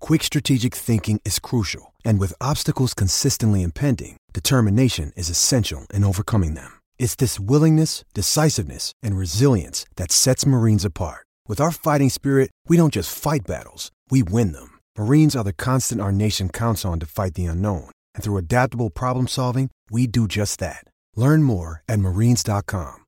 [0.00, 1.94] quick strategic thinking is crucial.
[2.04, 6.70] And with obstacles consistently impending, determination is essential in overcoming them.
[6.98, 11.26] It's this willingness, decisiveness, and resilience that sets Marines apart.
[11.48, 14.78] With our fighting spirit, we don't just fight battles, we win them.
[14.96, 17.90] Marines are the constant our nation counts on to fight the unknown.
[18.14, 20.84] And through adaptable problem solving, we do just that.
[21.16, 22.99] Learn more at marines.com.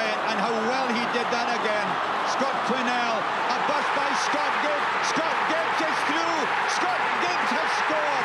[0.00, 1.88] Chris Wyatt, and how well he did that again.
[2.32, 4.88] Scott Quinnell, a bust by Scott Gibbs.
[5.12, 6.36] Scott Gibbs is through.
[6.72, 8.24] Scott Gibbs has scored.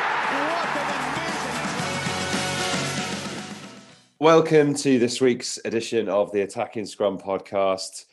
[0.52, 0.88] What an
[1.20, 1.52] amazing...
[4.18, 8.06] Welcome to this week's edition of the Attacking Scrum podcast.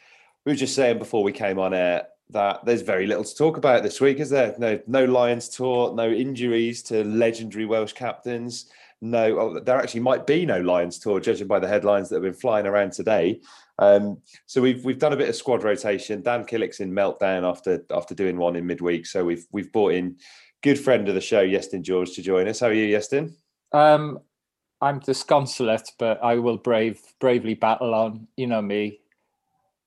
[0.46, 3.56] We were just saying before we came on air that there's very little to talk
[3.58, 4.56] about this week, is there?
[4.58, 8.66] No, no Lions tour, no injuries to legendary Welsh captains.
[9.04, 12.24] No, oh, there actually might be no Lions tour, judging by the headlines that have
[12.24, 13.42] been flying around today.
[13.78, 16.22] Um, so we've we've done a bit of squad rotation.
[16.22, 19.06] Dan Killick's in meltdown after after doing one in midweek.
[19.06, 20.16] So we've we've brought in
[20.62, 22.62] good friend of the show, Iestyn George, to join us.
[22.62, 23.34] How are you, Iestyn?
[23.74, 24.20] Um,
[24.80, 28.30] I'm disconsolate, but I will brave bravely battle on.
[28.38, 29.02] You know me.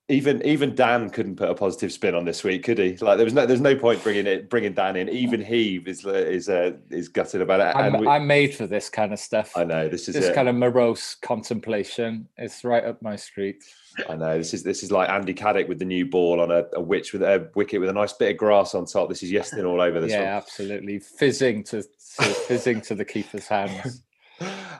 [0.09, 2.97] Even even Dan couldn't put a positive spin on this week, could he?
[2.99, 5.09] Like there was no there's no point bringing it bringing Dan in.
[5.09, 7.77] Even he is is uh, is gutted about it.
[7.77, 9.57] I'm, we- I'm made for this kind of stuff.
[9.57, 10.35] I know this is this it.
[10.37, 12.29] kind of morose contemplation.
[12.37, 13.65] It's right up my street.
[14.09, 16.67] I know this is this is like Andy Caddick with the new ball on a,
[16.75, 19.09] a witch with a wicket with a nice bit of grass on top.
[19.09, 20.29] This is Iestyn all over this yeah, one.
[20.29, 21.01] absolutely.
[21.01, 24.03] Fizzing to, to fizzing to the keeper's hands.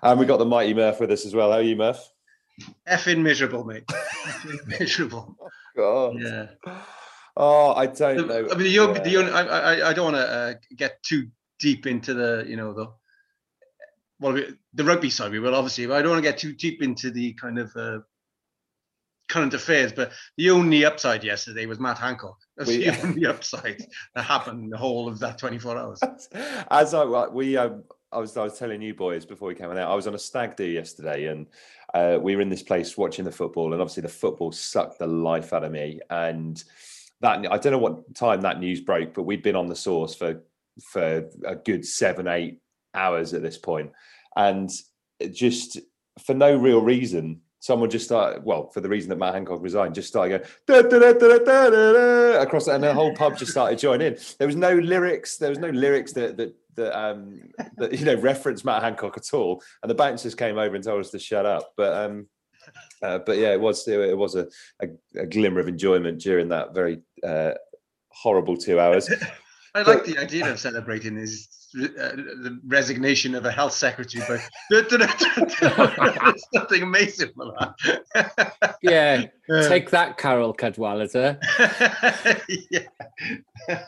[0.03, 1.51] And we got the mighty Murph with us as well.
[1.51, 2.07] How are you, Murph?
[2.89, 3.87] Effing miserable, mate.
[3.87, 5.37] Effing miserable.
[5.77, 6.17] God.
[6.21, 6.47] Yeah.
[7.37, 8.49] Oh, I don't know.
[8.51, 9.05] I mean, the, only- Yeah.
[9.05, 11.29] the only, I, I, I don't want to uh, get too
[11.59, 12.87] deep into the, you know, the
[14.19, 14.41] well,
[14.73, 15.31] the rugby side.
[15.33, 17.71] We will obviously, but I don't want to get too deep into the kind of
[17.77, 17.99] uh,
[19.29, 19.93] current affairs.
[19.93, 22.39] But the only upside yesterday was Matt Hancock.
[22.57, 23.83] That's We- the only upside
[24.15, 26.01] that happened in the whole of that 24 hours.
[26.71, 29.77] As I we um, I was I was telling you boys before we came out.
[29.77, 31.47] I was on a stag do yesterday, and
[31.97, 35.07] uh, we were in this place watching the football, and obviously the football sucked the
[35.07, 35.99] life out of me.
[36.11, 36.63] And
[37.23, 40.15] that I don't know what time that news broke, but we'd been on the source
[40.15, 40.43] for
[40.83, 42.61] for a good seven eight
[42.93, 43.93] hours at this point,
[44.37, 44.71] and
[45.33, 45.79] just
[46.23, 47.41] for no real reason.
[47.59, 50.99] Someone just started, well, for the reason that Matt Hancock resigned, just started going da,
[50.99, 54.19] da, da, across, and the whole pub just started joining in.
[54.39, 55.39] There was no lyrics.
[55.39, 57.41] There was no lyrics that that that um
[57.77, 59.63] that you know reference Matt Hancock at all.
[59.83, 61.73] And the bouncers came over and told us to shut up.
[61.77, 62.27] But um,
[63.03, 64.47] uh, but yeah, it was it was a,
[64.83, 67.53] a, a glimmer of enjoyment during that very uh,
[68.11, 69.11] horrible two hours.
[69.75, 74.41] I like the idea of celebrating his uh, the resignation of a health secretary, but
[74.71, 78.77] there's nothing amazing for that.
[78.81, 81.37] Yeah, Uh, take that, Carole Cadwalladr.
[83.69, 83.83] yeah.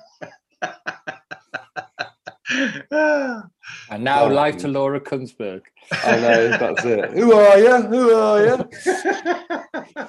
[2.51, 5.63] And now Oh, live to Laura Kuenssberg.
[5.93, 7.11] I know that's it.
[7.11, 7.83] Who are you?
[7.83, 8.69] Who are you?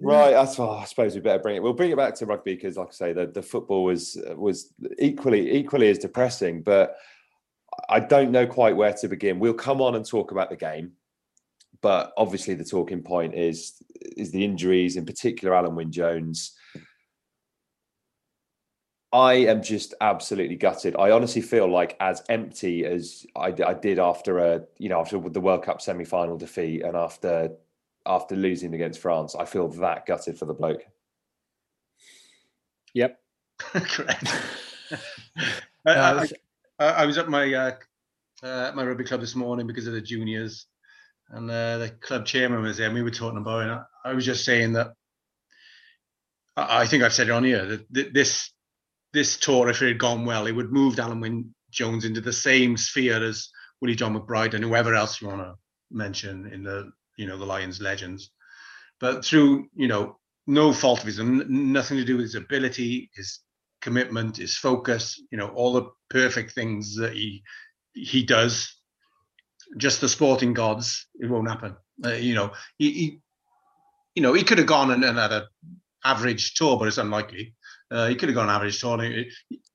[0.00, 1.62] Right, that's well, I suppose we better bring it.
[1.62, 4.72] We'll bring it back to rugby because, like I say, the, the football was was
[4.98, 6.62] equally equally as depressing.
[6.62, 6.94] But
[7.88, 9.38] I don't know quite where to begin.
[9.38, 10.92] We'll come on and talk about the game,
[11.80, 13.82] but obviously the talking point is
[14.16, 16.54] is the injuries, in particular Alun Wyn Jones.
[19.14, 20.96] I am just absolutely gutted.
[20.96, 25.20] I honestly feel like as empty as I, I did after a you know after
[25.20, 27.52] the World Cup semi final defeat and after
[28.04, 30.82] after losing against France, I feel that gutted for the bloke.
[32.94, 33.20] Yep.
[33.58, 34.34] Correct.
[35.86, 36.28] I, I,
[36.80, 37.72] I, I was at my uh,
[38.42, 40.66] uh, my rugby club this morning because of the juniors,
[41.30, 42.86] and uh, the club chairman was there.
[42.86, 43.70] and We were talking about it.
[43.70, 44.88] And I, I was just saying that
[46.56, 48.50] I, I think I've said it on here that this
[49.14, 52.32] this tour, if it had gone well, it would move Alun Wyn Jones into the
[52.32, 53.48] same sphere as
[53.80, 55.54] Willie John McBride and whoever else you want to
[55.90, 58.30] mention in the you know the Lions legends.
[59.00, 63.10] But through you know no fault of his own, nothing to do with his ability,
[63.14, 63.40] his
[63.80, 67.42] commitment, his focus, you know, all the perfect things that he
[67.94, 68.74] he does.
[69.78, 71.76] Just the sporting gods, it won't happen.
[72.04, 73.20] Uh, you know, he, he,
[74.14, 75.48] you know, he could have gone and, and had a
[76.04, 77.54] average tour, but it's unlikely.
[77.90, 78.98] Uh, he could have gone average tour.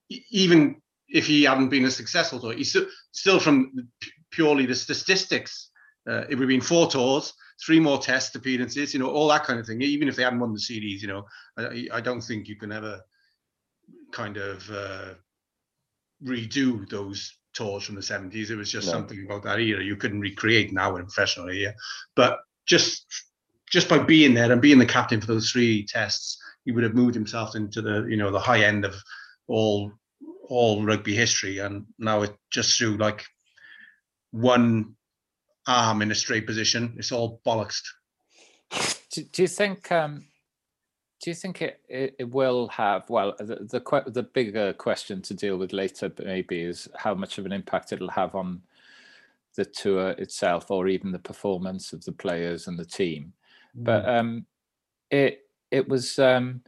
[0.10, 3.90] Even if he hadn't been a successful tour, he's still, still from
[4.32, 5.70] purely the statistics.
[6.08, 7.34] Uh, it would have been four tours,
[7.64, 9.82] three more test appearances, you know, all that kind of thing.
[9.82, 11.26] Even if they hadn't won the series, you know,
[11.58, 13.02] I, I don't think you can ever
[14.12, 15.14] kind of uh,
[16.24, 18.50] redo those tours from the 70s.
[18.50, 18.94] It was just no.
[18.94, 21.74] something about that era you couldn't recreate now in a professional era.
[22.16, 23.06] But just
[23.70, 26.94] just by being there and being the captain for those three tests, he would have
[26.94, 28.94] moved himself into the you know the high end of
[29.48, 29.92] all
[30.50, 31.58] all rugby history.
[31.58, 33.26] And now it just through like
[34.30, 34.96] one
[35.66, 37.82] arm in a straight position, it's all bollocks.
[39.12, 40.26] Do, do you think um,
[41.24, 45.34] do you think it, it, it, will have well the, the the bigger question to
[45.34, 48.62] deal with later maybe is how much of an impact it'll have on
[49.56, 53.34] the tour itself or even the performance of the players and the team
[53.76, 53.84] mm.
[53.84, 54.46] but um
[55.10, 56.62] it it was um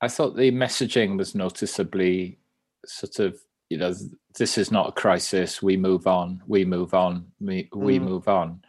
[0.00, 2.38] i thought the messaging was noticeably
[2.86, 3.38] sort of
[3.70, 3.94] you know
[4.38, 8.02] this is not a crisis we move on we move on we, we mm.
[8.02, 8.62] move on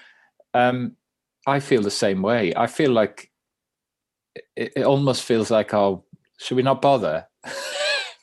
[0.53, 0.95] um
[1.47, 3.31] i feel the same way i feel like
[4.55, 6.03] it, it almost feels like, oh,
[6.37, 7.27] should we not bother?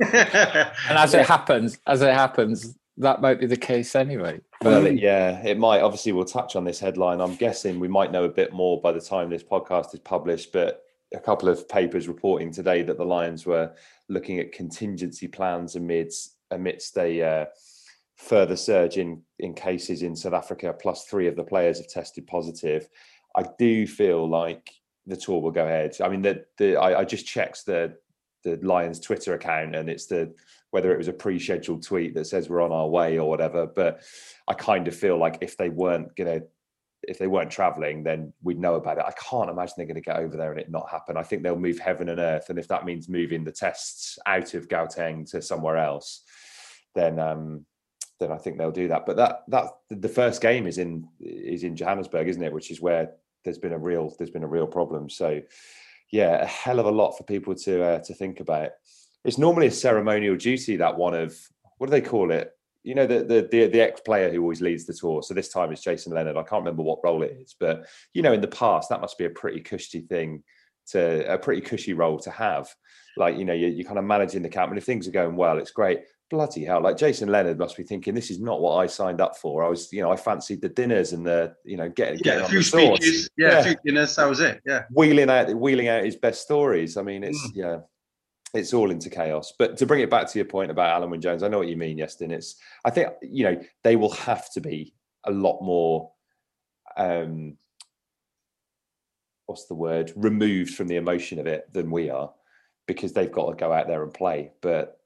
[0.01, 4.41] and as it happens, as it happens, that might be the case anyway.
[4.63, 5.81] Well, yeah, it might.
[5.81, 7.21] Obviously, we'll touch on this headline.
[7.21, 10.53] I'm guessing we might know a bit more by the time this podcast is published,
[10.53, 10.83] but
[11.15, 13.73] a couple of papers reporting today that the Lions were
[14.09, 17.47] looking at contingency plans amidst amidst a uh,
[18.17, 20.75] further surge in in cases in South Africa.
[20.79, 22.89] Plus, three of the players have tested positive.
[23.35, 24.71] I do feel like
[25.07, 25.97] the tour will go ahead.
[26.01, 27.97] I mean, the the I, I just checked the
[28.45, 30.35] the Lions Twitter account, and it's the
[30.71, 33.67] whether it was a pre-scheduled tweet that says we're on our way or whatever.
[33.67, 34.03] But
[34.49, 36.43] I kind of feel like if they weren't gonna
[37.05, 39.05] if they weren't traveling, then we'd know about it.
[39.07, 41.17] I can't imagine they're going to get over there and it not happen.
[41.17, 44.55] I think they'll move heaven and earth, and if that means moving the tests out
[44.55, 46.23] of Gauteng to somewhere else,
[46.95, 47.67] then um,
[48.21, 49.07] then I think they'll do that.
[49.07, 52.53] But that that the first game is in is in Johannesburg, isn't it?
[52.53, 53.13] Which is where
[53.45, 55.11] there's been a real there's been a real problem.
[55.11, 55.43] So
[56.11, 58.71] yeah, a hell of a lot for people to uh, to think about.
[59.25, 61.37] It's normally a ceremonial duty that one of
[61.79, 62.53] what do they call it?
[62.83, 65.23] You know, the the the, the ex player who always leads the tour.
[65.23, 66.37] So this time it's Jason Leonard.
[66.37, 69.19] I can't remember what role it is, but you know, in the past that must
[69.19, 70.43] be a pretty cushy thing
[70.89, 72.69] to a pretty cushy role to have.
[73.17, 75.37] Like you know, you're, you're kind of managing the camp, and if things are going
[75.37, 76.01] well, it's great
[76.33, 79.37] bloody hell like jason leonard must be thinking this is not what i signed up
[79.37, 82.37] for i was you know i fancied the dinners and the you know getting, yeah,
[82.37, 85.55] getting a few speeches yeah, yeah, a few dinners that was it yeah wheeling out
[85.55, 87.51] wheeling out his best stories i mean it's mm.
[87.55, 87.77] yeah
[88.55, 91.21] it's all into chaos but to bring it back to your point about alun wyn
[91.21, 94.53] jones i know what you mean Iestyn it's i think you know they will have
[94.53, 94.95] to be
[95.25, 96.11] a lot more
[96.97, 97.57] um
[99.47, 102.33] what's the word removed from the emotion of it than we are
[102.87, 104.99] because they've got to go out there and play but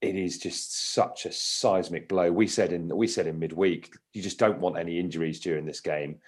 [0.00, 2.30] it is just such a seismic blow.
[2.30, 5.80] We said in we said in midweek, you just don't want any injuries during this
[5.80, 6.18] game,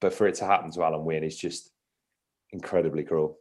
[0.00, 1.70] but for it to happen to Alun Wyn is just
[2.50, 3.38] incredibly cruel.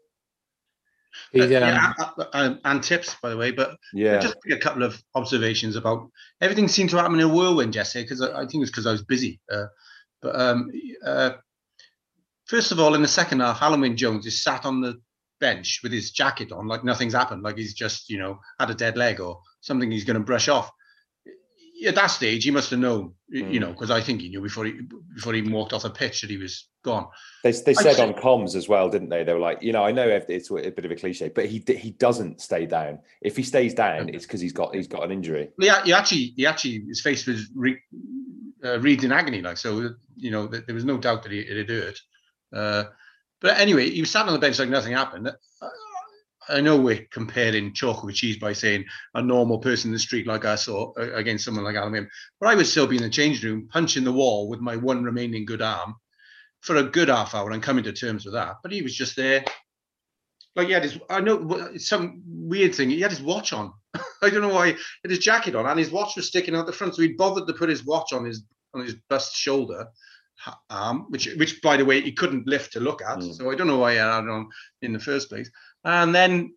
[1.36, 1.94] Uh, yeah,
[2.34, 6.10] and, and, tips by the way, but yeah, just a couple of observations about
[6.42, 8.88] everything seemed to happen in a whirlwind yesterday because I, I, think it was because
[8.88, 9.40] I was busy.
[9.52, 9.66] Uh,
[10.22, 10.72] but um,
[11.06, 11.32] uh,
[12.46, 15.02] first of all, in the second half, Wyn Jones is sat on the
[15.40, 18.76] bench with his jacket on, like nothing's happened, like he's just you know had a
[18.76, 20.72] dead leg or something he's going to brush off.
[21.86, 23.52] At that stage, he must have known, mm.
[23.52, 24.80] you know, because I think he knew before he
[25.16, 27.08] before he even walked off the pitch that he was gone.
[27.44, 29.24] They, they said on comms as well, didn't they?
[29.24, 31.64] They were like, you know, I know it's a bit of a cliche, but he
[31.68, 33.00] he doesn't stay down.
[33.22, 35.50] If he stays down, it's because he's got he's got an injury.
[35.58, 37.80] Yeah, he actually he actually his face was re,
[38.64, 39.96] uh, in agony, like so.
[40.18, 42.00] You know, there was no doubt that he, he'd do it.
[42.54, 42.84] Uh,
[43.40, 45.32] but anyway, he was sat on the bench like nothing happened.
[46.52, 50.28] I know we're comparing chalk with cheese by saying a normal person in the street
[50.28, 52.08] like I saw uh, against someone like Alun
[52.40, 55.04] but I would still be in the change room, punching the wall with my one
[55.04, 55.96] remaining good arm
[56.62, 58.58] for a good half hour and coming to terms with that.
[58.62, 59.44] But he was just there.
[60.56, 62.90] Like he had his, I know some weird thing.
[62.90, 63.74] He had his watch on.
[64.22, 64.68] I don't know why.
[64.68, 66.96] He had his jacket on, and his watch was sticking out the front.
[66.96, 68.44] So he bothered to put his watch on his
[68.74, 69.88] on his bust shoulder
[70.70, 73.20] arm, which which by the way he couldn't lift to look at.
[73.20, 73.34] Mm.
[73.34, 74.50] So I don't know why he had it on
[74.82, 75.50] in the first place.
[75.84, 76.54] And then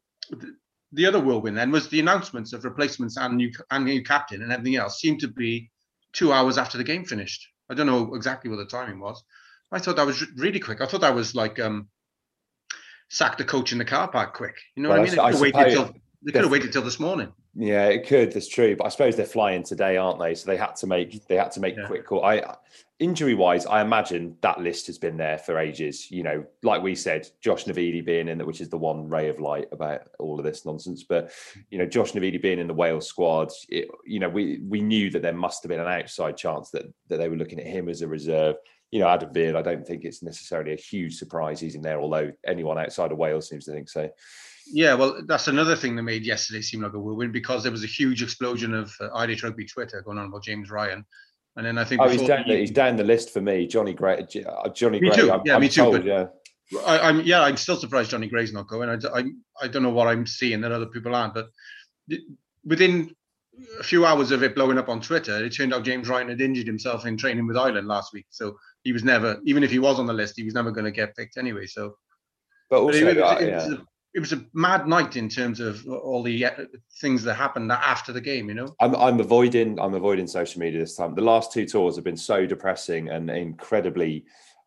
[0.93, 4.53] the other whirlwind then was the announcements of replacements and new and new captain and
[4.53, 5.71] everything else seemed to be
[6.13, 7.49] two hours after the game finished.
[7.69, 9.23] I don't know exactly what the timing was.
[9.73, 10.81] I thought that was really quick.
[10.81, 11.89] I thought that was like um,
[13.09, 14.57] sack the coach in the car park quick.
[14.77, 15.43] You know well, what I mean?
[15.43, 17.33] They could, I till, they could have waited till this morning.
[17.55, 18.33] Yeah, it could.
[18.33, 18.77] That's true.
[18.77, 20.35] But I suppose they're flying today, aren't they?
[20.35, 21.87] So they had to make they had to make yeah.
[21.87, 22.25] quick call.
[22.25, 22.57] I
[23.01, 26.11] injury wise, I imagine that list has been there for ages.
[26.11, 29.29] You know, like we said, Josh Navidi being in that, which is the one ray
[29.29, 31.05] of light about all of this nonsense.
[31.05, 31.33] But
[31.71, 35.11] you know, Josh Navidi being in the Wales squad, it, you know, we we knew
[35.11, 37.89] that there must have been an outside chance that that they were looking at him
[37.89, 38.57] as a reserve.
[38.91, 42.01] You know, Adam Beard, I don't think it's necessarily a huge surprise he's in there,
[42.01, 44.09] although anyone outside of Wales seems to think so.
[44.67, 47.85] Yeah, well, that's another thing that made yesterday seem like a whirlwind because there was
[47.85, 51.05] a huge explosion of uh, Irish rugby Twitter going on about James Ryan,
[51.57, 53.95] and then I think oh, he's down, the, he's down the list for me, Jonny
[53.95, 54.27] Gray.
[54.47, 55.17] Uh, Johnny me Gray.
[55.17, 55.33] Too.
[55.33, 55.99] I'm, yeah, I'm me told, too.
[56.01, 56.81] But yeah.
[56.87, 58.89] I, am yeah, I'm still surprised Jonny Gray's not going.
[58.89, 59.25] I, I,
[59.63, 61.49] I don't know what I'm seeing that other people aren't, but
[62.65, 63.15] within
[63.79, 66.41] a few hours of it blowing up on Twitter, it turned out James Ryan had
[66.41, 68.27] injured himself in training with Ireland last week.
[68.31, 70.87] So he was never, even if he was on the list, he was never going
[70.87, 71.67] to get picked anyway.
[71.67, 71.97] So,
[72.69, 73.77] but also, but it, uh, it, yeah
[74.15, 76.51] it was a mad night in terms of all the uh,
[77.01, 78.49] things that happened after the game.
[78.49, 81.15] You know, I'm I'm avoiding I'm avoiding social media this time.
[81.15, 84.25] The last two tours have been so depressing and incredibly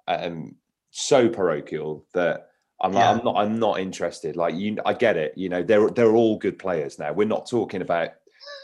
[0.08, 0.56] um,
[0.92, 2.50] so parochial that
[2.82, 3.12] I'm yeah.
[3.12, 4.36] like, I'm not I'm not interested.
[4.36, 5.34] Like you, I get it.
[5.38, 7.14] You know, they're they're all good players now.
[7.14, 8.10] We're not talking about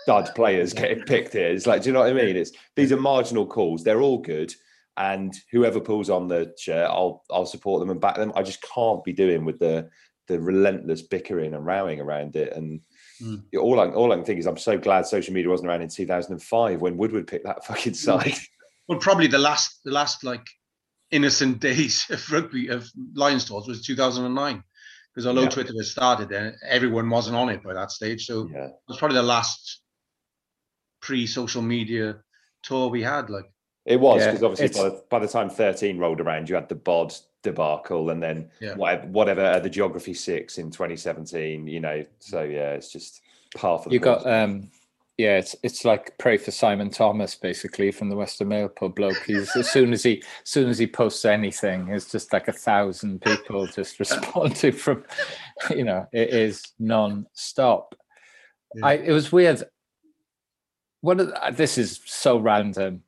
[0.06, 1.48] dud players getting picked here.
[1.48, 2.36] It's like, do you know what I mean?
[2.36, 3.84] It's these are marginal calls.
[3.84, 4.54] They're all good.
[4.96, 8.34] And whoever pulls on the shirt, I'll I'll support them and back them.
[8.36, 9.90] I just can't be doing with the
[10.27, 12.53] the relentless bickering and rowing around it.
[12.53, 12.82] And
[13.22, 13.44] mm.
[13.60, 15.89] all I all I can think is I'm so glad social media wasn't around in
[15.89, 18.36] 2005 when Woodward picked that fucking side.
[18.88, 20.46] Well, probably the last the last like
[21.12, 24.63] innocent days of rugby of Lions tours was 2009
[25.13, 25.50] because although yeah.
[25.50, 28.25] Twitter had started then everyone wasn't on it by that stage.
[28.25, 28.65] So yeah.
[28.65, 29.82] it was probably the last
[31.01, 32.18] pre-social media
[32.63, 33.30] tour we had.
[33.30, 33.46] Like
[33.86, 36.70] it was because yeah, obviously by the, by the, time 13 rolled around, you had
[36.70, 37.13] the bod
[37.44, 38.74] debacle and then yeah.
[38.76, 43.22] whatever, whatever uh, the geography six in 2017 you know so yeah it's just
[43.56, 44.72] part of you got um
[45.18, 48.96] yeah it's it's like pray for simon thomas basically from the western mail pub.
[48.96, 52.48] Bloke he's as soon as he as soon as he posts anything it's just like
[52.48, 55.04] a thousand people just respond to from
[55.70, 57.96] you know it is non-stop.
[58.76, 58.88] Yeah.
[58.88, 59.64] i it was weird.
[61.02, 61.20] What
[61.58, 63.04] this is so random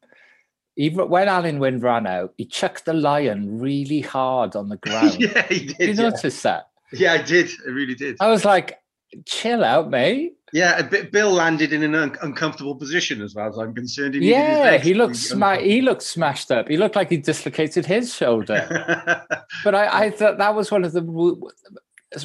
[0.78, 5.20] even when Alun Wyn ran out, he chucked the lion really hard on the ground.
[5.20, 5.78] yeah, he did.
[5.78, 6.10] Did you yeah.
[6.10, 6.70] notice that?
[6.92, 7.50] Yeah, I did.
[7.66, 8.18] I really did.
[8.20, 8.80] I was like,
[9.26, 10.34] chill out, mate.
[10.54, 14.16] Yeah, Bill landed in an un- uncomfortable position as far as I'm concerned.
[14.16, 16.70] He yeah, he looked sma- he looked smashed up.
[16.70, 19.26] He looked like he dislocated his shoulder.
[19.66, 21.02] but I, I thought that was one of the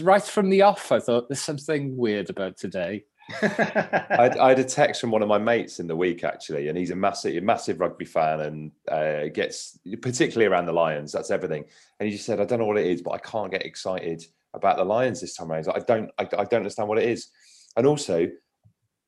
[0.00, 0.92] right from the off.
[0.92, 3.04] I thought there's something weird about today.
[3.42, 6.76] I, I, had a text from one of my mates in the week actually, and
[6.76, 11.12] he's a massive, massive rugby fan, and uh, gets particularly around the Lions.
[11.12, 11.64] That's everything.
[11.99, 14.25] And he just said, "I don't know what it is, but I can't get excited
[14.54, 15.66] about the Lions this time around.
[15.66, 17.28] Like, I don't, I, I don't understand what it is."
[17.76, 18.28] And also,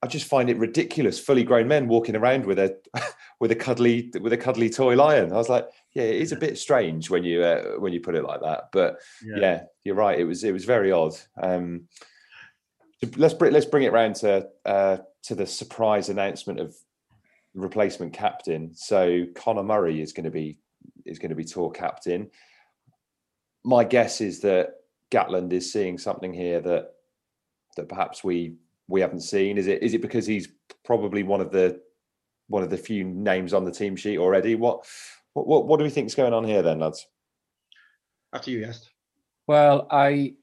[0.02, 1.20] I just find it ridiculous.
[1.20, 2.76] Fully grown men walking around with a
[3.40, 5.32] with a cuddly with a cuddly toy lion.
[5.32, 8.16] I was like, yeah, it is a bit strange when you uh, when you put
[8.16, 8.70] it like that.
[8.72, 9.36] But yeah.
[9.38, 9.62] yeah.
[9.84, 10.18] you're right.
[10.18, 11.14] It was it was very odd.
[11.40, 11.88] Um,
[13.16, 16.75] let's bring let's bring it round to uh, to the surprise announcement of
[17.54, 18.75] replacement captain.
[18.75, 20.59] So Conor Murray is going to be
[21.04, 22.30] is going to be tour captain.
[23.64, 24.75] My guess is that
[25.11, 26.92] Gatland is seeing something here that
[27.76, 28.54] that perhaps we
[28.88, 29.59] we haven't seen.
[29.59, 30.49] Is it is it because he's
[30.85, 31.80] probably one of the
[32.49, 34.54] one of the few names on the team sheet already?
[34.54, 34.87] What
[35.35, 37.06] what what do we think is going on here then, lads?
[38.32, 38.88] After you, yes.
[39.47, 40.35] Well, I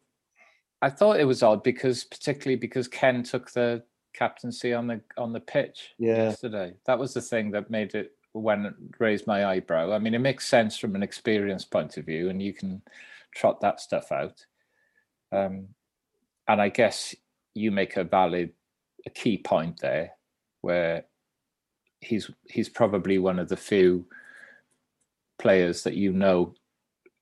[0.82, 3.84] I thought it was odd because particularly because Ken took the
[4.14, 6.30] captaincy on the on the pitch yeah.
[6.30, 6.74] yesterday.
[6.86, 9.92] That was the thing that made it when it raised my eyebrow.
[9.92, 12.82] I mean, it makes sense from an experience point of view, and you can
[13.36, 14.46] trot that stuff out.
[15.32, 15.68] Um,
[16.48, 17.16] and I guess
[17.54, 18.52] you make a valid,
[19.06, 20.12] a key point there,
[20.62, 21.06] where
[22.02, 24.06] he's he's probably one of the few
[25.38, 26.54] players that you know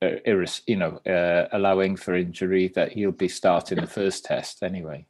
[0.02, 5.08] iris, you know, uh, allowing for injury, that he'll be starting the first test anyway,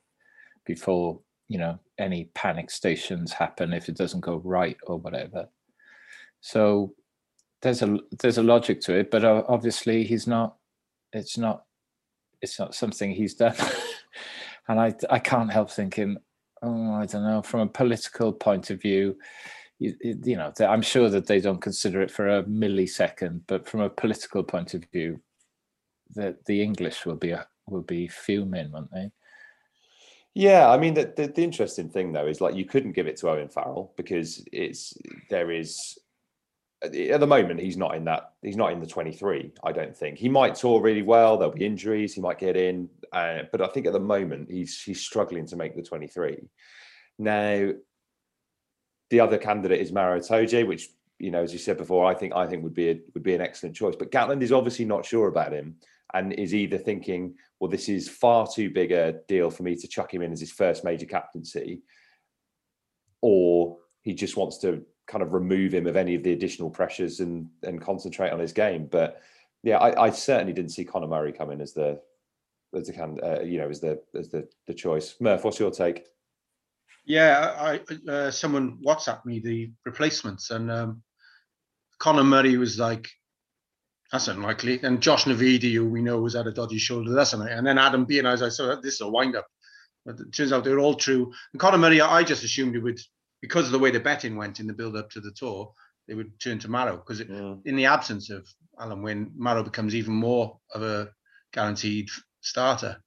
[0.66, 5.48] before you know any panic stations happen if it doesn't go right or whatever.
[6.42, 6.94] So
[7.62, 10.56] there's a there's a logic to it, but uh, obviously he's not.
[11.14, 11.64] It's not.
[12.42, 13.56] It's not something he's done,
[14.68, 16.18] and I I can't help thinking,
[16.62, 19.18] oh, I don't know, from a political point of view.
[19.80, 23.82] You, you know, I'm sure that they don't consider it for a millisecond, but from
[23.82, 25.22] a political point of view,
[26.16, 29.12] that the English will be a, will be fuming, won't they?
[30.34, 33.18] Yeah, I mean the, the, the interesting thing though is like you couldn't give it
[33.18, 34.94] to Owen Farrell because it's
[35.30, 35.98] there is
[36.84, 40.18] at the moment he's not in that he's not in the 23 i don't think
[40.18, 43.68] he might tour really well there'll be injuries he might get in uh, but i
[43.68, 46.38] think at the moment he's he's struggling to make the 23
[47.18, 47.72] now
[49.10, 52.32] the other candidate is Maro Itoje, which you know as you said before i think
[52.36, 55.04] i think would be a, would be an excellent choice but gatland is obviously not
[55.04, 55.76] sure about him
[56.14, 59.88] and is either thinking well this is far too big a deal for me to
[59.88, 61.82] chuck him in as his first major captaincy
[63.22, 67.20] or he just wants to kind of remove him of any of the additional pressures
[67.20, 68.88] and and concentrate on his game.
[68.90, 69.22] But
[69.64, 72.00] yeah, I, I certainly didn't see Conor Murray coming as the
[72.76, 75.16] as the uh, you know as the as the the choice.
[75.20, 76.06] Murph, what's your take?
[77.08, 81.04] Yeah, I uh, someone WhatsApp me the replacements, and um,
[82.00, 83.10] Conor Murray was like,
[84.12, 87.56] "That's unlikely." And Josh Navidi, who we know was had a dodgy shoulder, that's unlikely.
[87.56, 89.48] And then Adam B and I was like, "So this is a wind up."
[90.06, 91.32] But it turns out they're all true.
[91.54, 93.00] And Conor Murray, I just assumed he would
[93.42, 95.72] because of the way the betting went in the build up to the tour,
[96.08, 97.56] they would turn to Maro because yeah.
[97.64, 98.48] in the absence of
[98.80, 101.10] Alun Wyn, Maro becomes even more of a
[101.54, 102.10] guaranteed
[102.42, 102.98] starter.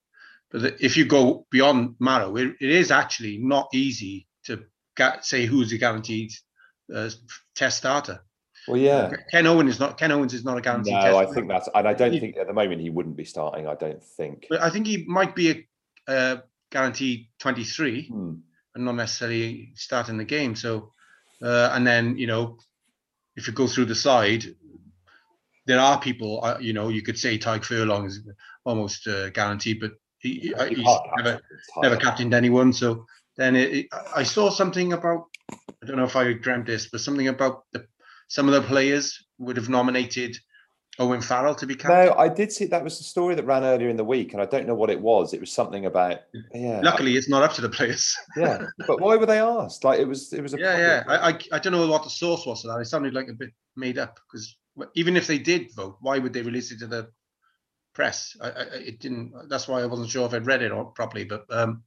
[0.50, 4.64] But if you go beyond Maro, it, it is actually not easy to
[4.96, 6.32] get, say who's a guaranteed
[6.94, 7.10] uh,
[7.54, 8.20] test starter.
[8.68, 9.96] Well, yeah, Ken Owen is not.
[9.96, 10.92] Ken Owens is not a guaranteed.
[10.92, 13.24] No, I think that's, and I don't he, think at the moment he wouldn't be
[13.24, 13.66] starting.
[13.66, 14.46] I don't think.
[14.50, 18.08] But I think he might be a, a guaranteed twenty three.
[18.08, 18.34] Hmm
[18.74, 20.54] and not necessarily starting the game.
[20.54, 20.92] So,
[21.42, 22.58] uh, and then you know,
[23.36, 24.44] if you go through the side,
[25.66, 26.44] there are people.
[26.44, 28.20] Uh, you know, you could say Tadhg Furlong is
[28.64, 31.40] almost uh, guaranteed, but he, uh, he's never
[31.78, 32.72] never captained anyone.
[32.72, 33.06] So
[33.36, 35.24] then it, it, I saw something about.
[35.50, 37.86] I don't know if I dreamt this, but something about the
[38.28, 40.36] some of the players would have nominated
[41.00, 42.06] Owen Farrell to be captain?
[42.06, 44.42] No, I did see that was the story that ran earlier in the week, and
[44.42, 45.32] I don't know what it was.
[45.32, 46.20] It was something about
[46.52, 46.80] yeah.
[46.82, 48.14] Luckily, it's not up to the players.
[48.36, 49.82] yeah, but why were they asked?
[49.82, 51.02] Like it was, it was a yeah, yeah.
[51.08, 52.78] I, I, I don't know what the source was for that.
[52.78, 54.56] It sounded like a bit made up because
[54.94, 57.08] even if they did vote, why would they release it to the
[58.00, 58.34] press?
[58.40, 59.32] I, I it didn't.
[59.48, 61.24] That's why I wasn't sure if I'd read it or properly.
[61.24, 61.82] But um,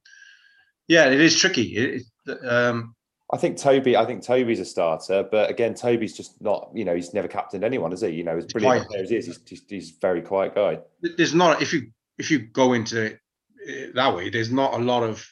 [0.86, 1.76] yeah, it is tricky.
[1.76, 2.94] It, it, um,
[3.32, 3.96] I think Toby.
[3.96, 6.70] I think Toby's a starter, but again, Toby's just not.
[6.72, 8.10] You know, he's never captained anyone, has he?
[8.10, 10.78] You know, as brilliant as he is, he's, he's, he's very quiet guy.
[11.02, 13.18] There's not if you if you go into it
[13.68, 15.26] eh, that way, there's not a lot of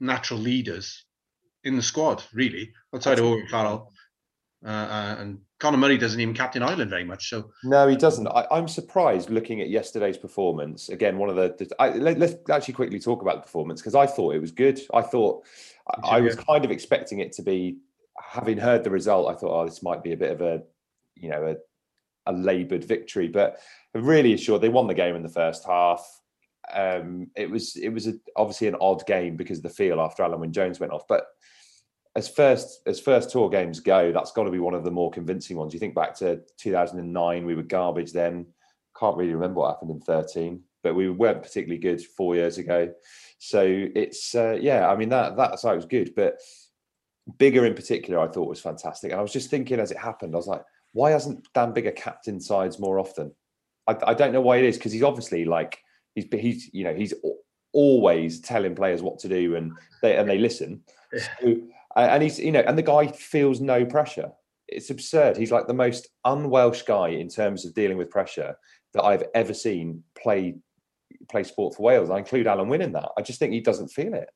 [0.00, 1.04] natural leaders
[1.62, 3.92] in the squad, really, outside of Owen Farrell.
[4.64, 7.30] Uh, uh, and Conor Murray doesn't even captain Ireland very much.
[7.30, 8.26] So no, he doesn't.
[8.28, 10.90] I, am surprised looking at yesterday's performance.
[10.90, 11.54] Again, one of the.
[11.58, 14.50] the I, let, us actually quickly talk about the performance because I thought it was
[14.50, 14.80] good.
[14.92, 15.44] I thought
[16.04, 17.78] I, I was kind of expecting it to be.
[18.18, 20.62] Having heard the result, I thought, oh, this might be a bit of a,
[21.14, 21.54] you know,
[22.26, 23.28] a, a laboured victory.
[23.28, 23.60] But
[23.94, 26.04] really assured, they won the game in the first half.
[26.72, 30.22] Um, it was it was a, obviously an odd game because of the feel after
[30.22, 31.26] Alun Wyn Jones went off, but
[32.16, 35.10] as first as first tour games go, that's got to be one of the more
[35.10, 35.74] convincing ones.
[35.74, 38.46] You think back to 2009, we were garbage then.
[38.98, 42.90] Can't really remember what happened in 13, but we weren't particularly good four years ago.
[43.38, 43.62] So
[43.94, 46.40] it's uh, yeah, I mean that that side was good, but
[47.38, 49.10] Biggar in particular, I thought was fantastic.
[49.10, 50.62] And I was just thinking as it happened, I was like,
[50.94, 53.32] why hasn't Dan Biggar captain sides more often?
[53.86, 55.78] I, I don't know why it is because he's obviously like
[56.14, 57.12] he's he's you know he's
[57.74, 60.82] always telling players what to do and they and they listen.
[61.40, 61.56] So
[61.96, 64.30] and he's you know and the guy feels no pressure.
[64.68, 65.36] It's absurd.
[65.36, 68.56] He's like the most unwelsh guy in terms of dealing with pressure
[68.94, 70.56] that i've ever seen play
[71.28, 72.10] play sport for wales.
[72.10, 73.10] I include Alun wyn in that.
[73.16, 74.28] I just think he doesn't feel it.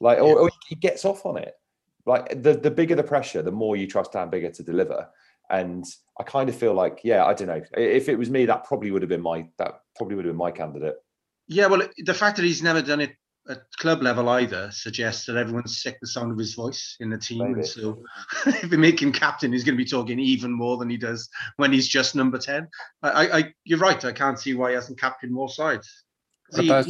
[0.00, 1.54] Like or, or he gets off on it.
[2.06, 5.08] Like the the bigger the pressure the more you trust dan biggar to deliver.
[5.50, 5.84] And
[6.20, 7.62] i kind of feel like yeah i don't know.
[7.76, 10.38] If it was me that probably would have been my that probably would have been
[10.38, 10.96] my candidate.
[11.46, 13.12] Yeah well the fact that he's never done it
[13.48, 17.18] at club level either suggests that everyone's sick the sound of his voice in the
[17.18, 17.38] team.
[17.38, 17.54] Maybe.
[17.54, 18.02] And so
[18.46, 21.28] if we make him captain, he's going to be talking even more than he does
[21.56, 22.68] when he's just number 10.
[23.02, 24.02] I, I you're right.
[24.04, 26.04] I can't see why he hasn't captained more sides.
[26.54, 26.86] About,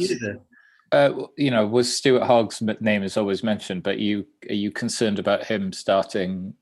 [0.91, 5.19] uh, you know, was Stuart Hogg's name is always mentioned, but you are you concerned
[5.19, 6.53] about him starting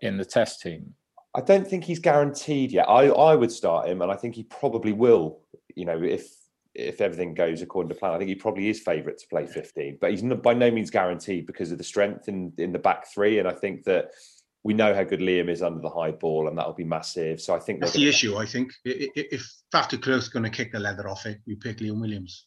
[0.00, 0.94] in the test team?
[1.34, 2.88] I don't think he's guaranteed yet.
[2.88, 5.40] I, I would start him, and I think he probably will.
[5.74, 6.28] You know, if
[6.74, 9.98] if everything goes according to plan, I think he probably is favourite to play 15.
[10.00, 13.06] But he's not, by no means guaranteed because of the strength in in the back
[13.12, 14.10] three, and I think that
[14.64, 17.40] we know how good Liam is under the high ball, and that'll be massive.
[17.40, 18.72] So I think That's the issue, I think.
[18.84, 22.46] If Faf de Klerk's going to kick the leather off it, you pick Liam Williams.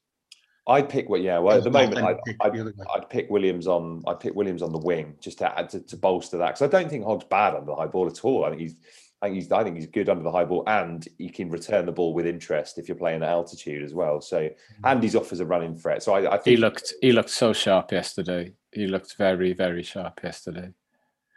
[0.67, 1.37] I'd pick what, yeah.
[1.37, 2.57] Well, at the moment, I'd, pick I'd.
[2.93, 4.03] I'd pick Williams on.
[4.07, 6.67] I'd pick Williams on the wing just to add to, to bolster that because I
[6.67, 8.43] don't think Hogg's bad under the high ball at all.
[8.43, 8.75] I think he's,
[9.21, 11.85] I think he's, I think he's good under the high ball, and he can return
[11.87, 14.21] the ball with interest if you're playing at altitude as well.
[14.21, 14.49] So,
[14.83, 16.03] and he's off as a running threat.
[16.03, 18.53] So I, I think He looked he looked so sharp yesterday.
[18.71, 20.71] He looked very very sharp yesterday.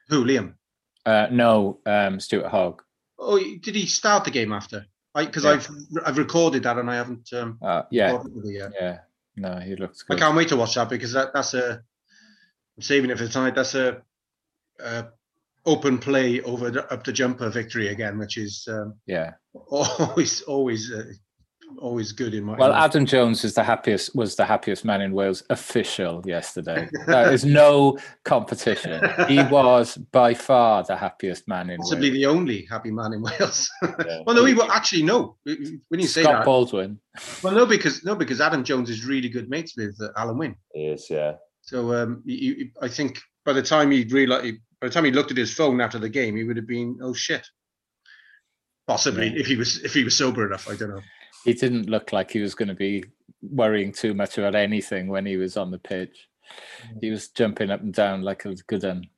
[0.08, 0.54] Who, Liam?
[1.06, 2.82] Uh, no, um, Stuart Hogg.
[3.18, 4.84] Oh, did he start the game after?
[5.14, 5.50] Because Yeah.
[5.52, 5.68] I've
[6.04, 7.32] I've recorded that and I haven't.
[7.32, 8.72] Um, Uh, yeah, it yet.
[8.78, 8.98] yeah.
[9.36, 11.82] No, he looked I can't wait to watch that because that, that's a.
[12.76, 13.54] I'm saving it for tonight.
[13.54, 14.02] That's a,
[14.78, 15.06] a
[15.66, 19.32] open play over the, up the jumper victory again, which is um, Yeah.
[19.70, 21.04] always always uh,
[21.78, 22.56] always good in my.
[22.56, 26.88] Well, Adam Jones is the happiest was the happiest man in Wales official yesterday.
[27.06, 29.00] There is no competition.
[29.28, 32.18] He was by far the happiest man in possibly Wales.
[32.20, 33.70] the only happy man in Wales.
[34.06, 34.20] Yeah.
[34.26, 35.36] well, no, he will actually no.
[35.44, 36.98] When you say Scott that, Baldwin.
[37.42, 40.54] well, no, because no, because Adam Jones is really good mates with uh, Alun Wyn.
[40.74, 41.08] he is.
[41.10, 45.04] Yeah, So um, you, you- I think by the time he realized, by the time
[45.04, 47.46] he looked at his phone after the game, he would have been, oh shit.
[48.86, 51.02] Possibly, if he was if he was sober enough, I don't know.
[51.44, 53.04] He didn't look like he was going to be
[53.40, 56.26] worrying too much about anything when he was on the pitch.
[57.00, 59.08] He was jumping up and down like a good un.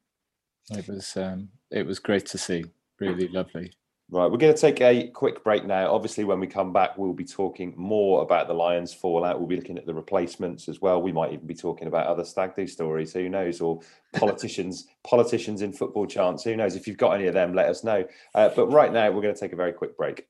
[0.70, 2.64] It was um, it was great to see.
[3.00, 3.72] Really lovely.
[4.12, 5.90] Right, we're going to take a quick break now.
[5.90, 9.38] Obviously, when we come back, we'll be talking more about the Lions fallout.
[9.38, 11.00] We'll be looking at the replacements as well.
[11.00, 13.14] We might even be talking about other stag do stories.
[13.14, 13.62] Who knows?
[13.62, 13.80] Or
[14.12, 16.44] politicians, politicians in football chants.
[16.44, 16.76] Who knows?
[16.76, 18.04] If you've got any of them, let us know.
[18.34, 20.26] Uh, but right now, we're going to take a very quick break.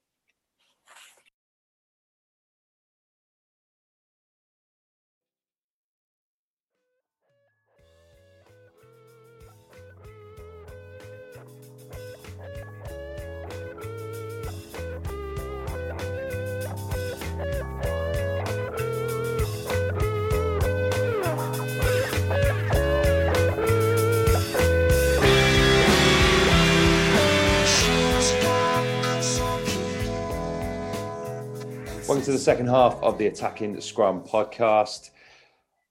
[32.32, 35.10] The second half of the Attacking Scrum podcast.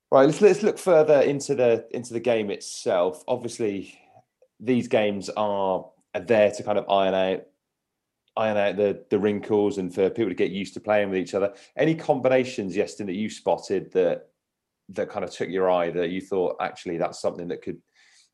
[0.09, 3.23] Right, let's let's look further into the into the game itself.
[3.27, 3.99] Obviously,
[4.59, 5.85] these games are,
[6.19, 7.43] there to kind of iron out
[8.35, 11.35] iron out the the wrinkles and for people to get used to playing with each
[11.35, 11.53] other.
[11.77, 14.29] Any combinations, Iestyn, that you spotted that
[14.89, 17.79] that kind of took your eye that you thought actually that's something that could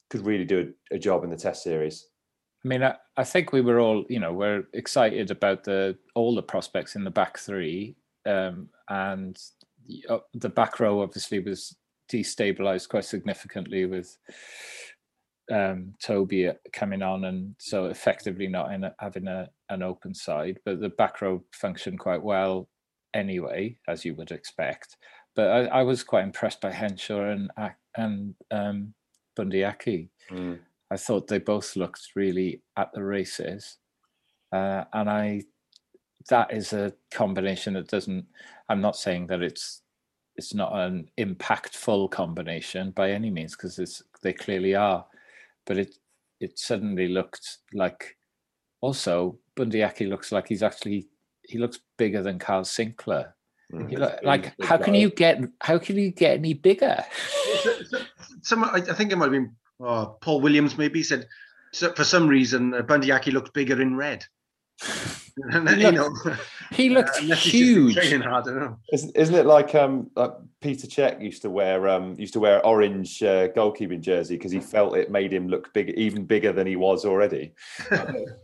[0.10, 2.08] could really do a, a job in the test series?
[2.68, 6.36] I mean, I, I think we were all, you know, we're excited about the all
[6.36, 9.40] the prospects in the back three, um, and
[9.88, 11.78] the, uh, the back row obviously was
[12.12, 14.18] destabilized quite significantly with
[15.50, 20.60] um, Toby coming on, and so effectively not a, having a, an open side.
[20.66, 22.68] But the back row functioned quite well
[23.14, 24.98] anyway, as you would expect.
[25.38, 27.50] But I, I was quite impressed by Henshaw and
[27.96, 28.94] and um,
[29.38, 30.10] Bundee Aki.
[30.30, 30.60] Mm.
[30.90, 33.78] I thought they both looked really at the races,
[34.52, 35.44] uh, and I
[36.30, 38.26] that is a combination that doesn't.
[38.70, 39.82] I'm not saying that it's
[40.36, 45.06] it's not an impactful combination by any means because it's they clearly are,
[45.66, 45.98] but it
[46.40, 48.18] it suddenly looked like
[48.82, 51.08] also Bundee Aki looks like he's actually
[51.44, 53.36] he looks bigger than Carl Sinclair.
[53.74, 53.98] Mm.
[53.98, 57.04] Look- like how can you get how can you get any bigger?
[58.42, 60.78] Some, I think it might have been uh, Paul Williams.
[60.78, 61.28] Maybe said
[61.74, 64.26] so for some reason uh, Bundee Aki looked bigger in red.
[65.52, 66.36] And, He you looked- know,
[66.72, 67.94] He looked unless he's just been huge.
[67.96, 68.78] Training hard, I don't know.
[68.92, 70.32] Isn't, isn't it like um like
[70.64, 74.60] Petr Čech used to wear um used to wear orange uh, goalkeeping jersey because he
[74.60, 77.54] felt it made him look big even bigger than he was already.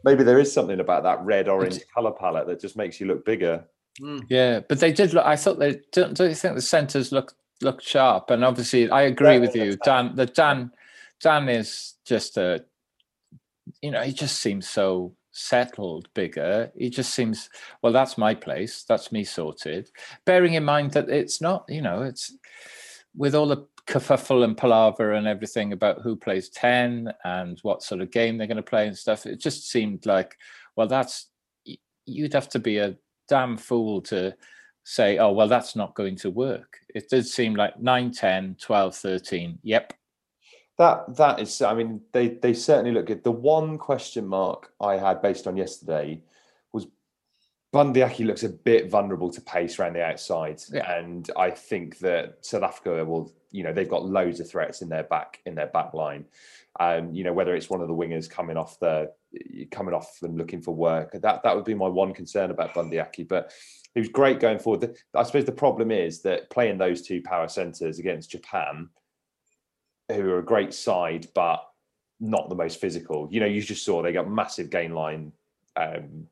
[0.04, 3.26] Maybe there is something about that red orange color palette that just makes you look
[3.26, 3.66] bigger.
[4.30, 5.26] Yeah, but they did look.
[5.26, 6.16] I thought they don't.
[6.16, 8.30] Don't you think the centers looked looked sharp?
[8.30, 10.16] And obviously, I agree Yeah, with you, Dan.
[10.16, 10.72] The Dan,
[11.24, 12.66] Dan is just a.
[13.82, 16.72] You know, he just seems so settled, Biggar.
[16.78, 17.50] He just seems
[17.82, 17.94] well.
[17.94, 18.84] That's my place.
[18.88, 19.90] That's me sorted.
[20.26, 21.66] Bearing in mind that it's not.
[21.70, 22.36] You know, it's
[23.16, 28.02] with all the kerfuffle and palaver and everything about who plays ten and what sort
[28.02, 29.26] of game they're going to play and stuff.
[29.26, 30.38] It just seemed like,
[30.76, 31.30] well, that's
[32.06, 32.96] you'd have to be a
[33.30, 34.36] damn fool to
[34.84, 36.78] say, oh, well, that's not going to work.
[36.94, 39.60] It did seem like 9, 10, 12, 13.
[39.64, 39.94] Yep.
[40.78, 43.24] That that is, I mean, they they certainly look good.
[43.24, 46.22] The one question mark I had based on yesterday
[46.72, 46.88] was
[47.72, 50.92] Bundee Aki looks a bit vulnerable to pace around the outside, Yeah.
[50.98, 54.90] and I think that South Africa will, you know, they've got loads of threats in
[54.90, 56.26] their back in their back line.
[56.80, 59.12] Um, you know, whether it's one of the wingers coming off the
[59.70, 63.00] coming off and looking for work, that that would be my one concern about Bundee
[63.00, 63.24] Aki.
[63.24, 63.52] But
[63.94, 64.98] he was great going forward.
[65.14, 68.90] I suppose the problem is that playing those two power centres against Japan
[70.14, 71.64] who are a great side, but
[72.20, 73.28] not the most physical.
[73.32, 75.32] You know, you just saw they got massive gain line,
[75.76, 76.28] um,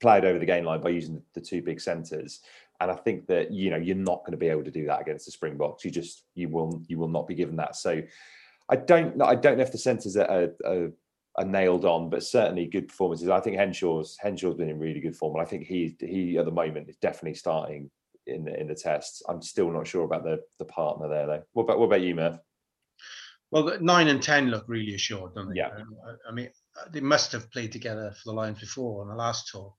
[0.00, 2.40] played over the gain line by using the two big centres.
[2.80, 5.00] And I think that you know you're not going to be able to do that
[5.00, 5.84] against the Springboks.
[5.84, 7.74] You just you will you will not be given that.
[7.74, 8.02] So
[8.68, 9.20] I don't.
[9.22, 10.90] I don't know if the centres are, are,
[11.36, 13.28] are, nailed on, but certainly good performances.
[13.28, 16.44] I think Henshaw's Henshaw's been in really good form, and I think he he at
[16.44, 17.90] the moment is definitely starting
[18.26, 19.22] in the, in the tests.
[19.28, 21.42] I'm still not sure about the the partner there though.
[21.54, 22.38] What about what about you, Merv?
[23.50, 25.56] Well, the nine and ten look really assured, don't they?
[25.56, 25.68] Yeah.
[25.68, 25.96] Um,
[26.28, 26.50] I, mean,
[26.90, 29.74] they must have played together for the Lions before on the last tour.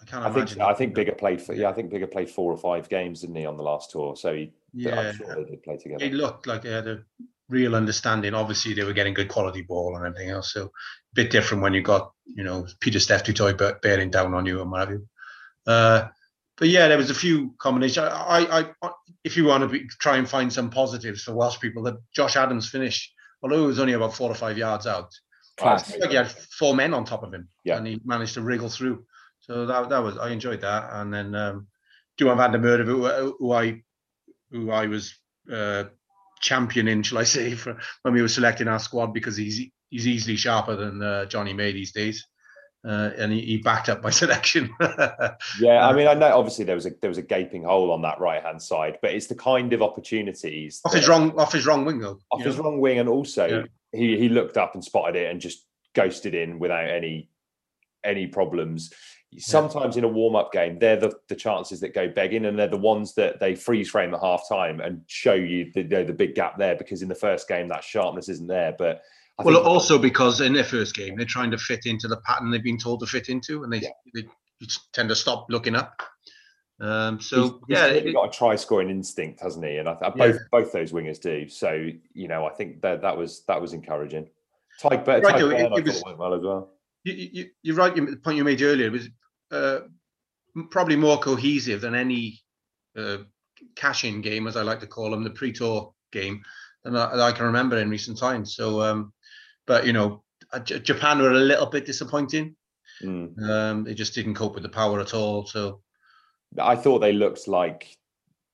[0.00, 0.62] I can't I think imagine.
[0.62, 3.36] I think Biggar played for yeah I think Biggar played four or five games didn't
[3.36, 5.00] he on the last tour so he Yeah.
[5.00, 5.98] I'm sure they did play together.
[5.98, 7.02] They looked like they had a
[7.48, 8.34] real understanding.
[8.34, 10.52] Obviously, they were getting good quality ball and everything else.
[10.52, 10.70] So a
[11.14, 14.60] bit different when you got, you know, Pieter-Steph du Toit be- bearing down on you
[14.60, 15.08] and what have you.
[15.66, 16.08] Uh,
[16.58, 17.98] but yeah, there was a few combinations.
[18.08, 18.90] I, I, I
[19.24, 22.36] if you want to be, try and find some positives for Welsh people, that Josh
[22.36, 25.10] Adams finish, although it was only about four or five yards out,
[25.56, 25.96] Class.
[25.98, 27.76] like he had four men on top of him, Yeah.
[27.78, 29.04] and he managed to wriggle through.
[29.40, 30.90] So that that was I enjoyed that.
[30.92, 31.68] And then um,
[32.18, 33.82] Duhan van der Merwe, who, who I
[34.50, 35.14] who I was
[35.52, 35.84] uh,
[36.40, 40.36] championing, shall I say, for when we were selecting our squad because he's he's easily
[40.36, 42.26] sharper than uh, Jonny May these days,
[42.88, 44.74] uh, and he, he backed up my selection.
[45.60, 48.00] Yeah, I mean, I know obviously there was a there was a gaping hole on
[48.02, 51.66] that right hand side, but it's the kind of opportunities off his wrong off his
[51.66, 52.18] wrong wing though.
[52.32, 52.64] off his know?
[52.64, 53.62] wrong wing, and also Yeah.
[53.92, 57.28] he he looked up and spotted it and just ghosted in without any
[58.04, 58.92] any problems.
[59.36, 62.66] Sometimes in a warm up game, they're the, the chances that go begging, and they're
[62.66, 66.04] the ones that they freeze frame at half time and show you the, you know,
[66.04, 68.74] the big gap there because in the first game that sharpness isn't there.
[68.78, 69.02] But
[69.38, 72.50] I Well, also because in their first game they're trying to fit into the pattern
[72.50, 73.88] they've been told to fit into, and they, Yeah.
[74.14, 74.24] they
[74.92, 76.02] tend to stop looking up.
[76.80, 79.76] Um, so he's yeah, it- got a try scoring instinct, hasn't he?
[79.78, 80.26] And I, th- Yeah.
[80.26, 81.48] both both those wingers do.
[81.48, 84.28] So you know, I think that that was that was encouraging.
[84.80, 86.72] Tadhg, but Right, Tadhg it- I was- went well as well.
[87.04, 87.94] you, you, you're right.
[87.94, 89.08] The point you made earlier was
[89.50, 89.80] uh,
[90.70, 92.40] probably more cohesive than any
[92.96, 93.18] uh,
[93.76, 96.42] cash-in game, as I like to call them, the pre-tour game,
[96.84, 98.54] than I, that I can remember in recent times.
[98.54, 99.12] So, um,
[99.66, 102.56] but you know, uh, J- Japan were a little bit disappointing.
[103.02, 103.38] Mm.
[103.48, 105.46] Um, they just didn't cope with the power at all.
[105.46, 105.80] So,
[106.58, 107.94] I thought they looked like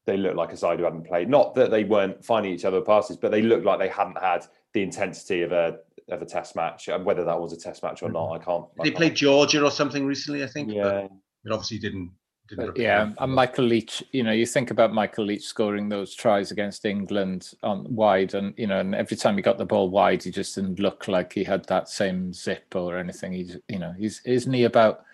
[0.06, 1.28] they looked like a side who hadn't played.
[1.30, 4.44] Not that they weren't finding each other passes, but they looked like they hadn't had
[4.74, 5.78] the intensity of a
[6.10, 6.88] of a test match.
[6.88, 8.64] And whether that was a test match or not, I can't.
[8.78, 10.70] I they can't- played Georgia or something recently, I think.
[10.72, 11.04] Yeah, but
[11.46, 12.10] it obviously didn't.
[12.48, 16.14] Didn't But yeah, and Michael Leitch, you know, you think about Michael Leitch scoring those
[16.14, 19.88] tries against England on wide, and you know, and every time he got the ball
[19.88, 23.32] wide, he just didn't look like he had that same zip or anything.
[23.32, 25.04] He's, you know, he's isn't he about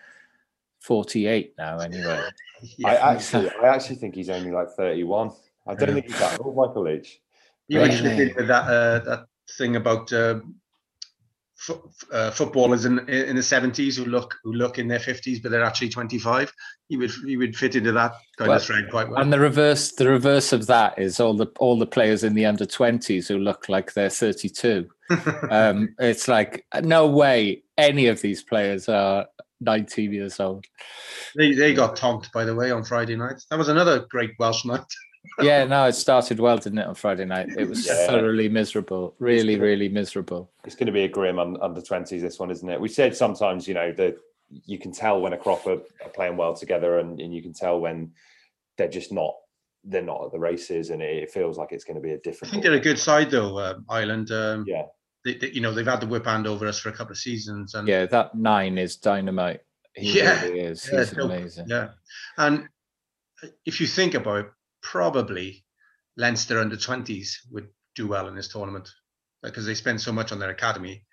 [0.80, 2.20] forty-eight now anyway?
[2.84, 5.30] I actually, I actually think he's only like thirty-one.
[5.68, 5.94] I don't Yeah.
[5.94, 7.20] think he's that old, Michael Leitch.
[7.68, 8.16] You would Really?
[8.16, 10.48] fit with that uh, that thing about uh, fo-
[12.12, 15.64] uh, footballers in in the seventies who look who look in their fifties, but they're
[15.64, 16.52] actually twenty five.
[16.88, 19.20] You would you would fit into that kind Well, of thread quite well.
[19.20, 22.46] And the reverse, the reverse of that is all the all the players in the
[22.46, 24.88] under twenties who look like they're thirty-two.
[25.50, 29.26] um, it's like no way any of these players are
[29.60, 30.64] nineteen years old.
[31.36, 33.42] they they got tonked by the way on Friday night.
[33.50, 34.84] That was another great Welsh night.
[35.40, 37.48] yeah, no, it started well, didn't it, on Friday night?
[37.56, 38.06] It was Yeah.
[38.06, 40.50] thoroughly miserable, really, really miserable.
[40.64, 42.22] It's going to be a grim un- under twenties.
[42.22, 42.80] This one, isn't it?
[42.80, 44.16] We said sometimes, you know, that
[44.50, 47.52] you can tell when a crop are, are playing well together, and, and you can
[47.52, 48.12] tell when
[48.78, 49.34] they're just not.
[49.84, 52.18] They're not at the races, and it, it feels like it's going to be a
[52.18, 52.50] different.
[52.50, 54.30] I think they're a good side though, uh, Ireland.
[54.30, 54.82] Um, Yeah,
[55.24, 57.18] they, they- you know they've had the whip hand over us for a couple of
[57.18, 59.60] seasons, and Yeah, that nine is dynamite.
[59.94, 60.42] He Yeah.
[60.44, 60.86] really is.
[60.92, 61.30] Yeah, He's dope.
[61.30, 61.66] amazing.
[61.68, 61.88] Yeah,
[62.36, 62.68] and
[63.64, 64.46] if you think about it,
[64.82, 65.64] probably
[66.16, 68.88] Leinster under twenties would do well in this tournament
[69.42, 71.04] because they spend so much on their academy.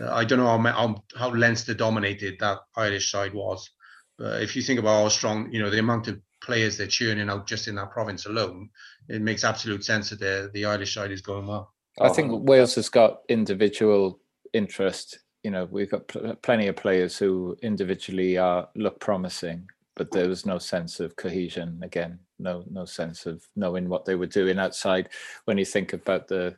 [0.00, 3.70] Uh, I don't know how, how Leinster dominated that Irish side was,
[4.18, 7.28] but if you think about how strong, you know, the amount of players they're churning
[7.28, 8.70] out just in that province alone,
[9.08, 11.72] it makes absolute sense that the the Irish side is going well.
[12.00, 14.20] I think Wales has got individual
[14.52, 15.18] interest.
[15.42, 20.28] You know, we've got pl- plenty of players who individually are look promising, but there
[20.28, 22.20] was no sense of cohesion again.
[22.40, 25.08] No no sense of knowing what they were doing outside.
[25.44, 26.56] When you think about the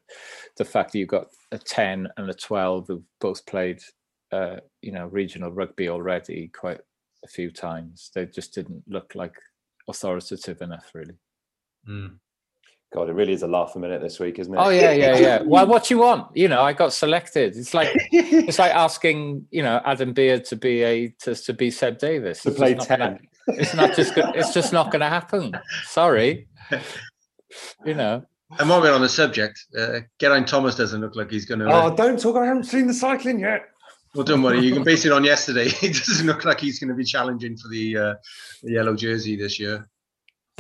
[0.57, 3.81] the fact that you've got a ten and a twelve who've both played,
[4.31, 6.81] uh, you know, regional rugby already quite
[7.25, 9.35] a few times, they just didn't look like
[9.89, 11.15] authoritative enough, really.
[11.89, 12.17] Mm.
[12.95, 14.59] God, it really is a laugh a minute this week, isn't it?
[14.59, 15.43] Oh yeah, yeah, yeah.
[15.47, 16.29] well, what you want?
[16.37, 17.57] You know, I got selected.
[17.57, 21.71] It's like it's like asking you know Adam Beard to be a to, to be
[21.71, 23.29] Seb Davies to It's play just not gonna- ten.
[23.49, 25.53] It's not just go- it's just not going to happen.
[25.85, 26.49] Sorry,
[27.85, 28.25] you know.
[28.59, 31.67] And while we're on the subject, uh, Geraint Thomas doesn't look like he's going to.
[31.73, 32.37] Oh, don't talk.
[32.37, 33.63] I haven't seen the cycling yet.
[34.15, 34.61] Well, don't worry.
[34.61, 35.69] You can base it on yesterday.
[35.81, 38.15] He doesn't look like he's going to be challenging for the, uh,
[38.63, 39.89] the yellow jersey this year.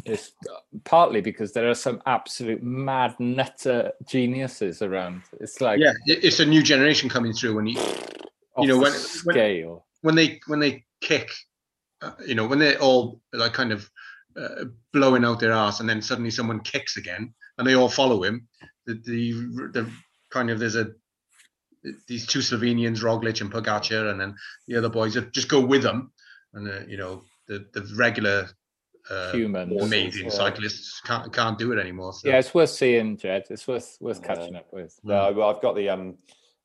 [0.06, 0.32] It's
[0.84, 5.22] partly because there are some absolute mad nutter geniuses around.
[5.38, 7.54] It's like Yeah, it's a new generation coming through.
[7.56, 7.94] When you, off
[8.58, 9.86] you know, the when- when- scale.
[10.00, 11.30] when they when they kick,
[12.02, 13.88] uh, you know, when they're all like kind of
[14.36, 18.22] uh, blowing out their ass, and then suddenly someone kicks again, and they all follow
[18.22, 18.48] him.
[18.86, 19.32] The the,
[19.72, 19.90] the
[20.30, 20.90] kind of there's a
[22.06, 24.34] these two Slovenians, Roglic and Pogacar, and then
[24.66, 26.12] the other boys just go with them,
[26.54, 28.48] and uh, you know the the regular
[29.10, 30.30] uh, Humans, amazing yeah.
[30.30, 32.12] cyclists can't can't do it anymore.
[32.12, 32.28] So.
[32.28, 33.46] Yeah, it's worth seeing, Jed.
[33.50, 34.98] It's worth worth catching up with.
[35.02, 36.18] No, but I've got the um.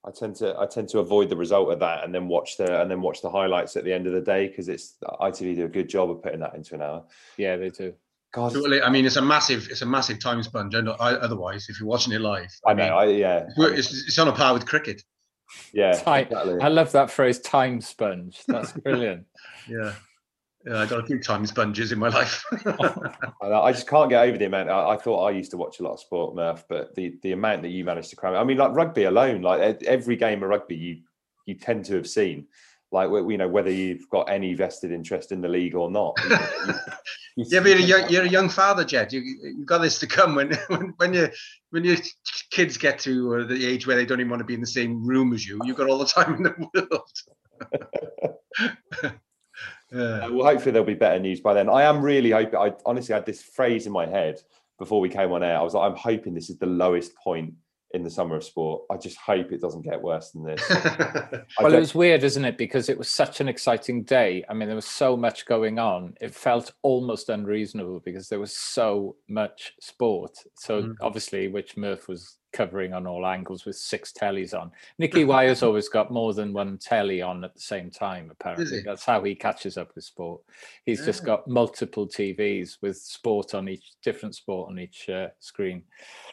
[0.08, 2.82] I tend to I tend to avoid the result of that and then watch the
[2.82, 5.66] and then watch the highlights at the end of the day because it's ITV do
[5.66, 7.04] a good job of putting that into an hour.
[7.36, 7.94] Yeah, they do.
[8.34, 10.76] God, So, I mean, it's a massive, it's a massive time sponge.
[10.76, 12.84] I otherwise, if you're watching it live, I know.
[12.98, 15.02] I, yeah, mean, it's, it's on a par with cricket.
[15.74, 16.60] yeah, Time- exactly.
[16.62, 18.42] I love that phrase, time sponge.
[18.48, 19.26] That's brilliant.
[19.70, 19.94] Yeah.
[20.68, 22.44] Yeah, I got a few time sponges in my life.
[23.42, 24.70] I just can't get over the amount.
[24.70, 27.32] I, I thought I used to watch a lot of sport, Murph, but the the
[27.32, 28.36] amount that you managed to cram.
[28.36, 30.98] I mean, like rugby alone, like every game of rugby, you
[31.46, 32.48] you tend to have seen.
[32.92, 36.18] Like you know whether you've got any vested interest in the league or not.
[36.24, 36.74] You know, you-
[37.38, 39.14] you- yeah, but you're a young, you're a young father, Jed.
[39.14, 41.30] You you got this to come when when when you
[41.70, 41.98] when your
[42.52, 44.68] kids get to uh, the age where they don't even want to be in the
[44.68, 45.62] same room as you.
[45.64, 47.00] You've got all the time in the
[49.02, 49.22] world.
[49.94, 50.28] Uh, yeah.
[50.30, 51.70] well, hopefully there'll be better news by then.
[51.70, 52.60] I am really hoping.
[52.60, 54.42] I honestly had this phrase in my head
[54.78, 55.58] before we came on air.
[55.58, 57.54] I was like, I'm hoping this is the lowest point
[57.92, 58.84] in the summer of sport.
[58.92, 60.62] I just hope it doesn't get worse than this.
[60.70, 62.58] I Well, it was weird, isn't it?
[62.58, 64.44] Because it was such an exciting day.
[64.50, 66.16] I mean, there was so much going on.
[66.20, 70.38] It felt almost unreasonable because there was so much sport.
[70.56, 70.96] So Mm.
[71.02, 74.72] obviously, which Murph was covering on all angles with six tellies on.
[74.98, 78.30] Nicky Wyer's always got more than one telly on at the same time.
[78.32, 80.42] Apparently, that's how he catches up with sport.
[80.86, 85.84] He's just got multiple TVs with sport on each, different sport on each uh, screen.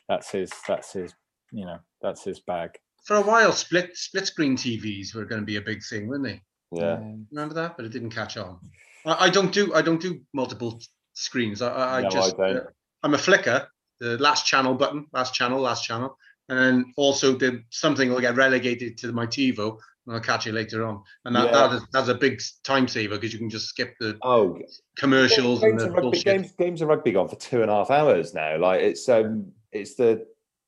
[0.08, 0.50] That's his.
[0.66, 1.14] That's his.
[1.54, 2.70] You know, that's his bag.
[3.04, 6.24] For a while, split split screen TVs were going to be a big thing, weren't
[6.24, 6.40] they?
[6.72, 6.98] yeah.
[7.30, 7.76] Remember that?
[7.76, 8.58] But it didn't catch on.
[9.06, 10.80] I, I don't do I don't do multiple
[11.12, 11.62] screens.
[11.62, 12.56] I, I, I No, I just don't.
[12.56, 12.60] uh,
[13.02, 13.68] I'm a flicker.
[14.00, 16.16] The last channel button, last channel, last channel,
[16.48, 20.52] and then also the something will get relegated to my TiVo, and I'll catch it
[20.54, 21.02] later on.
[21.24, 21.52] And that, Yeah.
[21.68, 24.58] that is, that's a big time saver because you can just skip the Oh,
[24.96, 26.24] commercials and games, the rugby, bullshit.
[26.24, 28.58] games, games of rugby gone for two and a half hours now.
[28.58, 30.26] Like it's um, it's the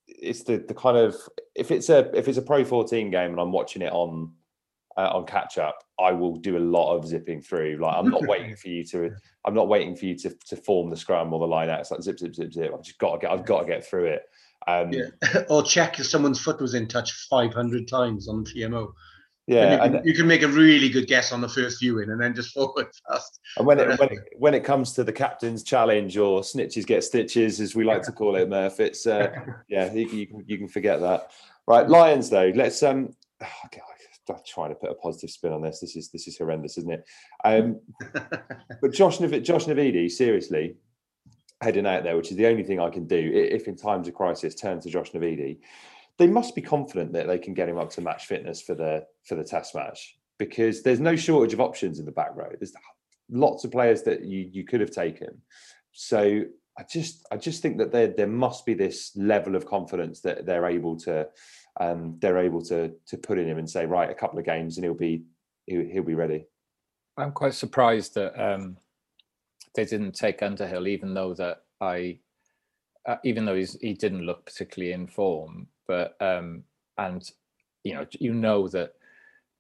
[0.09, 1.16] it's the the kind of
[1.55, 4.33] if it's a if it's a Pro 14 game and I'm watching it on
[4.97, 7.79] uh, on catch up, I will do a lot of zipping through.
[7.81, 9.11] Like I'm not waiting for you to
[9.45, 11.81] I'm not waiting for you to to form the scrum or the line out.
[11.81, 12.73] It's like zip zip zip zip.
[12.73, 14.23] I've just got to get I've got to get through it.
[14.66, 15.42] Um, Yeah.
[15.49, 18.92] or check if someone's foot was in touch 500 times on TMO.
[19.47, 21.81] Yeah, and you, and, can, you can make a really good guess on the first
[21.81, 23.41] viewing and then just forward fast.
[23.57, 27.05] And when it, when it when it comes to the captain's challenge or snitches get
[27.05, 29.31] stitches, as we like to call it, Murph, it's uh,
[29.69, 31.31] yeah, you, can- you can you can forget that.
[31.67, 32.53] Right, Lions though.
[32.55, 33.15] Let's um,
[33.67, 33.81] okay,
[34.29, 35.81] I'm trying to put a positive spin on this.
[35.81, 37.05] This is this is horrendous, isn't it?
[37.45, 37.81] Um,
[38.81, 40.77] but Josh Josh Navidi, seriously,
[41.61, 43.31] heading out there, which is the only thing I can do.
[43.33, 45.59] If in times of crisis, turn to Josh Navidi.
[46.18, 49.07] They must be confident that they can get him up to match fitness for the
[49.24, 52.50] for the test match because there's no shortage of options in the back row.
[52.59, 52.72] There's
[53.31, 55.42] lots of players that you you could have taken.
[55.92, 56.44] So
[56.79, 60.46] I just I just think that there there must be this level of confidence that
[60.46, 61.29] they're able to
[61.79, 64.76] um, they're able to to put in him and say right a couple of games
[64.76, 65.24] and he'll be
[65.66, 66.46] he'll, he'll be ready.
[67.16, 68.76] I'm quite surprised that um,
[69.74, 72.18] they didn't take Underhill, even though that I,
[73.07, 75.69] uh, even though he's, he didn't look particularly in form.
[75.87, 76.65] But um,
[76.98, 77.29] and
[77.85, 78.94] you know, you know that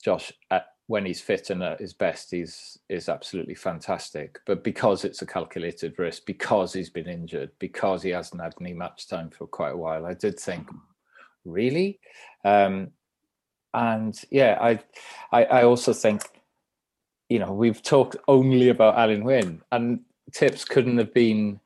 [0.02, 4.40] Josh, at, when he's fit and at his best, he's is absolutely fantastic.
[4.46, 8.74] But because it's a calculated risk, because he's been injured, because he hasn't had any
[8.74, 10.68] match time for quite a while, I did think,
[11.44, 12.00] really,
[12.44, 12.90] um,
[13.74, 14.80] and yeah, I,
[15.32, 16.22] I, I also think
[17.28, 20.00] you know, we've talked only about Alun Wyn, and
[20.32, 21.60] Tips couldn't have been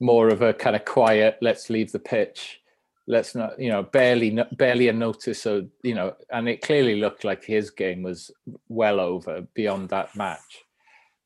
[0.00, 1.38] more of a kind of quiet.
[1.40, 2.60] Let's leave the pitch.
[3.08, 7.24] Let's not, you know, barely barely a notice so you know, and it clearly looked
[7.24, 8.30] like his game was
[8.68, 10.64] well over beyond that match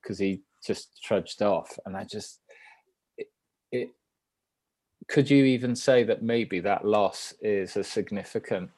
[0.02, 2.40] because he just trudged off, and I just
[3.16, 3.28] it,
[3.72, 3.88] it
[5.08, 8.70] could you even say that maybe that loss is as significant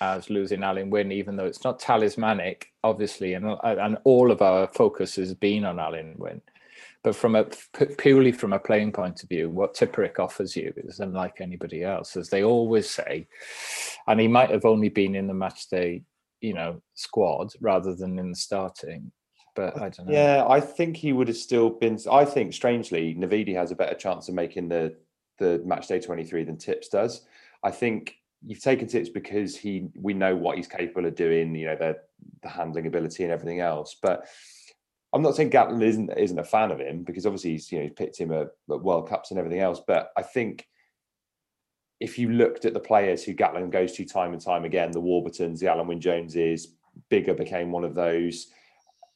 [0.00, 4.66] as losing Alun Wyn, even though it's not talismanic, obviously, and and all of our
[4.68, 6.40] focus has been on Alun Wyn.
[7.04, 7.46] But from a
[7.98, 12.16] purely from a playing point of view, what Tipuric offers you is unlike anybody else,
[12.16, 13.28] as they always say.
[14.06, 16.02] And he might have only been in the match day,
[16.40, 19.12] you know, squad rather than in the starting.
[19.54, 20.12] But I don't know.
[20.12, 21.98] Yeah, I think he would have still been.
[22.10, 24.96] I think strangely, Navidi has a better chance of making the
[25.38, 27.22] the match day 23 than Tips does.
[27.62, 31.66] I think you've taken Tips because he we know what he's capable of doing, you
[31.66, 31.96] know, the
[32.42, 33.96] the handling ability and everything else.
[34.00, 34.26] But
[35.12, 37.84] I'm not saying Gatland isn't isn't a fan of him because obviously he's you know
[37.84, 39.80] he's picked him at, at World Cups and everything else.
[39.86, 40.68] But I think
[42.00, 45.00] if you looked at the players who Gatland goes to time and time again, the
[45.00, 46.74] Warburtons, the Alun Wyn Joneses,
[47.10, 48.48] Biggar became one of those.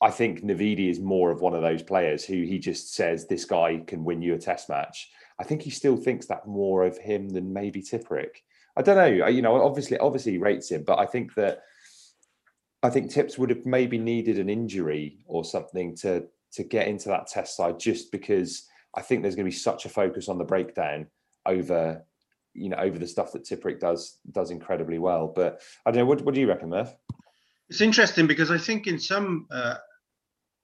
[0.01, 3.45] I think Navidi is more of one of those players who he just says this
[3.45, 5.11] guy can win you a test match.
[5.39, 8.43] I think he still thinks that more of him than maybe Tipuric.
[8.77, 9.29] I don't know.
[9.29, 11.63] You know, obviously, obviously he rates him, but I think that
[12.83, 17.09] I think Tips would have maybe needed an injury or something to to get into
[17.09, 20.39] that test side, just because I think there's going to be such a focus on
[20.39, 21.07] the breakdown
[21.47, 22.05] over
[22.55, 25.33] you know over the stuff that Tipuric does does incredibly well.
[25.35, 26.07] But I don't know.
[26.07, 26.95] What, what do you reckon, Murph?
[27.69, 29.77] It's interesting because I think in some uh,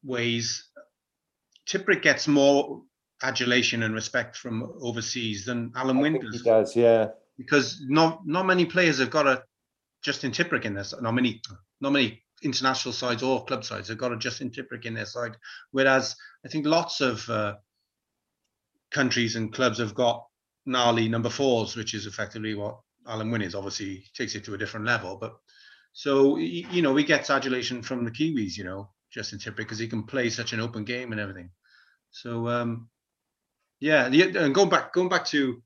[0.04, 0.68] ways
[1.68, 2.82] Tipuric gets more
[3.22, 6.40] adulation and respect from overseas than Alun does.
[6.40, 7.08] He does, yeah.
[7.36, 9.42] Because not not many players have got a
[10.02, 10.94] Justin Tipuric in this.
[11.00, 11.40] Not many,
[11.81, 15.37] not many international sides or club sides have got a Justin Tipuric in their side.
[15.70, 17.55] Whereas I think lots of uh,
[18.91, 20.26] countries and clubs have got
[20.66, 23.55] gnarly number fours, which is effectively what Alun Wyn is.
[23.55, 25.16] Obviously, takes it to a different level.
[25.16, 25.37] But
[25.93, 28.57] so you know, we get adulation from the Kiwis.
[28.57, 31.51] You know, Justin Tipuric because he can play such an open game and everything.
[32.11, 32.89] So um,
[33.81, 35.62] yeah, and going back going back to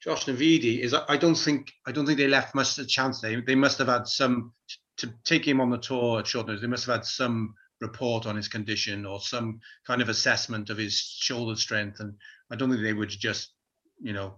[0.00, 3.20] Josh Navidi is I don't think I don't think they left much of a chance.
[3.20, 4.52] They they must have had some
[5.00, 6.60] to take him on the tour at short notice.
[6.62, 10.76] They must have had some report on his condition or some kind of assessment of
[10.76, 12.00] his shoulder strength.
[12.00, 12.14] And
[12.50, 13.52] I don't think they would just
[14.00, 14.34] you know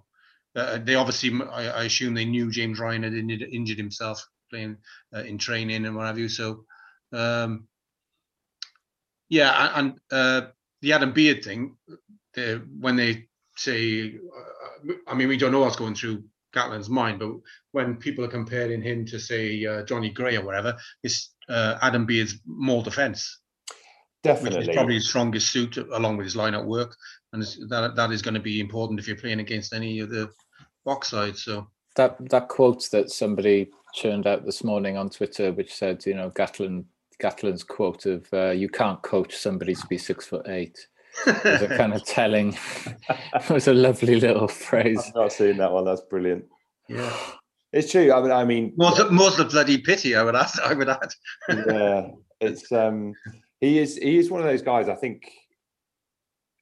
[0.57, 4.77] uh, they obviously I, I, assume they knew James Ryan had injured, injured himself playing
[5.15, 6.29] uh, in training and what have you.
[6.29, 6.65] So
[7.13, 7.67] um,
[9.29, 10.43] yeah, and uh,
[10.83, 11.77] the Adam Beard thing
[12.35, 16.25] the, when they say, uh, I mean, we don't know what's going through
[16.55, 17.31] Gatland's mind, but
[17.73, 22.07] when people are comparing him to say uh, Jonny Gray or whatever, it's uh, Adam
[22.07, 23.41] Beard's more defence.
[24.23, 26.97] Definitely, which is probably his strongest suit, along with his line-out work,
[27.33, 30.31] and that that is going to be important if you're playing against any of the
[30.85, 31.43] Bok sides.
[31.43, 36.15] So that that quote that somebody churned out this morning on Twitter, which said, you
[36.15, 36.85] know, Gatland
[37.21, 40.87] Gatland's quote of uh, "You can't coach somebody to be six foot eight
[41.27, 42.57] was a kind of telling.
[43.09, 45.03] it was a lovely little phrase.
[45.09, 45.85] I've not seen that one.
[45.85, 46.45] That's brilliant.
[46.89, 47.17] Yeah,
[47.73, 48.13] it's true.
[48.13, 50.15] I mean, I mean, more, more the bloody pity.
[50.17, 50.51] I would add.
[50.65, 51.13] I would add.
[51.49, 52.09] yeah,
[52.41, 53.15] it's um,
[53.61, 54.89] he is he is one of those guys.
[54.89, 55.31] I think.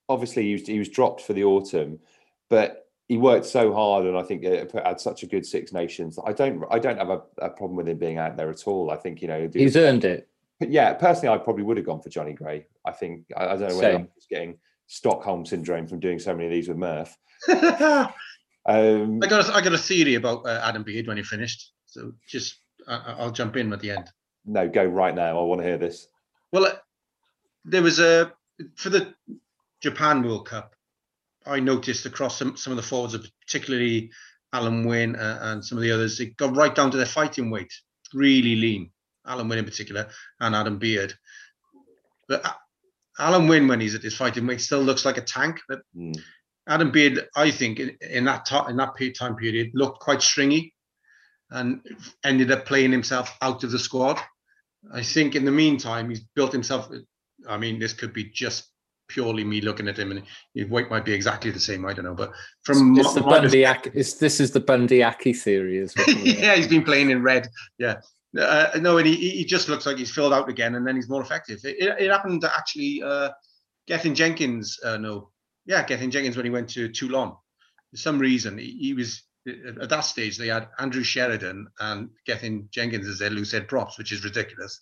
[0.08, 2.00] Obviously, he was he was dropped for the autumn,
[2.48, 6.18] but he worked so hard, and I think it had such a good Six Nations.
[6.24, 8.90] I don't I don't have a, a problem with him being out there at all.
[8.90, 10.28] I think you know he's earned it
[10.60, 12.66] yeah, personally, I probably would have gone for Jonny Gray.
[12.84, 16.34] I think I, I don't know whether I'm just getting Stockholm syndrome from doing so
[16.34, 17.16] many of these with Murph.
[17.48, 21.72] um, I got a, I got a theory about uh, Adam Beard when he finished.
[21.86, 24.10] So just I, will jump in at the end.
[24.44, 25.38] No, go right now.
[25.38, 26.08] I want to hear this.
[26.52, 26.74] Well, uh,
[27.64, 28.32] there was a
[28.76, 29.14] for the
[29.80, 30.74] Japan World Cup.
[31.46, 34.10] I noticed across some, some of the forwards, particularly
[34.54, 37.50] Alun Wyn uh, and some of the others, it got right down to their fighting
[37.50, 37.72] weight,
[38.12, 38.90] really lean.
[39.30, 40.08] Alun Wyn in particular,
[40.40, 41.14] and Adam Beard.
[42.28, 42.44] But
[43.18, 45.60] Alun Wyn, when he's at his fighting weight, still looks like a tank.
[45.68, 46.16] But mm.
[46.68, 50.74] Adam Beard, I think, in, in that t- in that time period, looked quite stringy,
[51.50, 51.80] and
[52.24, 54.20] ended up playing himself out of the squad.
[54.92, 56.90] I think in the meantime, he's built himself.
[57.48, 58.70] I mean, this could be just
[59.08, 60.22] purely me looking at him, and
[60.54, 61.84] his weight might be exactly the same.
[61.84, 65.78] I don't know, but from it's, the Bundee it's, this is the Bundee Aki theory,
[65.78, 67.48] is yeah, he's been playing in red.
[67.78, 68.00] Yeah,
[68.38, 71.08] uh, no, and he, he just looks like he's filled out again, and then he's
[71.08, 71.60] more effective.
[71.64, 73.30] It, it, it happened to actually uh,
[73.86, 74.78] Gethin Jenkins.
[74.84, 75.30] Uh, no,
[75.66, 77.32] yeah, Gethin Jenkins when he went to Toulon.
[77.90, 80.38] For some reason, he, he, was at that stage.
[80.38, 84.80] They had Andrew Sheridan and Gethin Jenkins as their loose head props, which is ridiculous.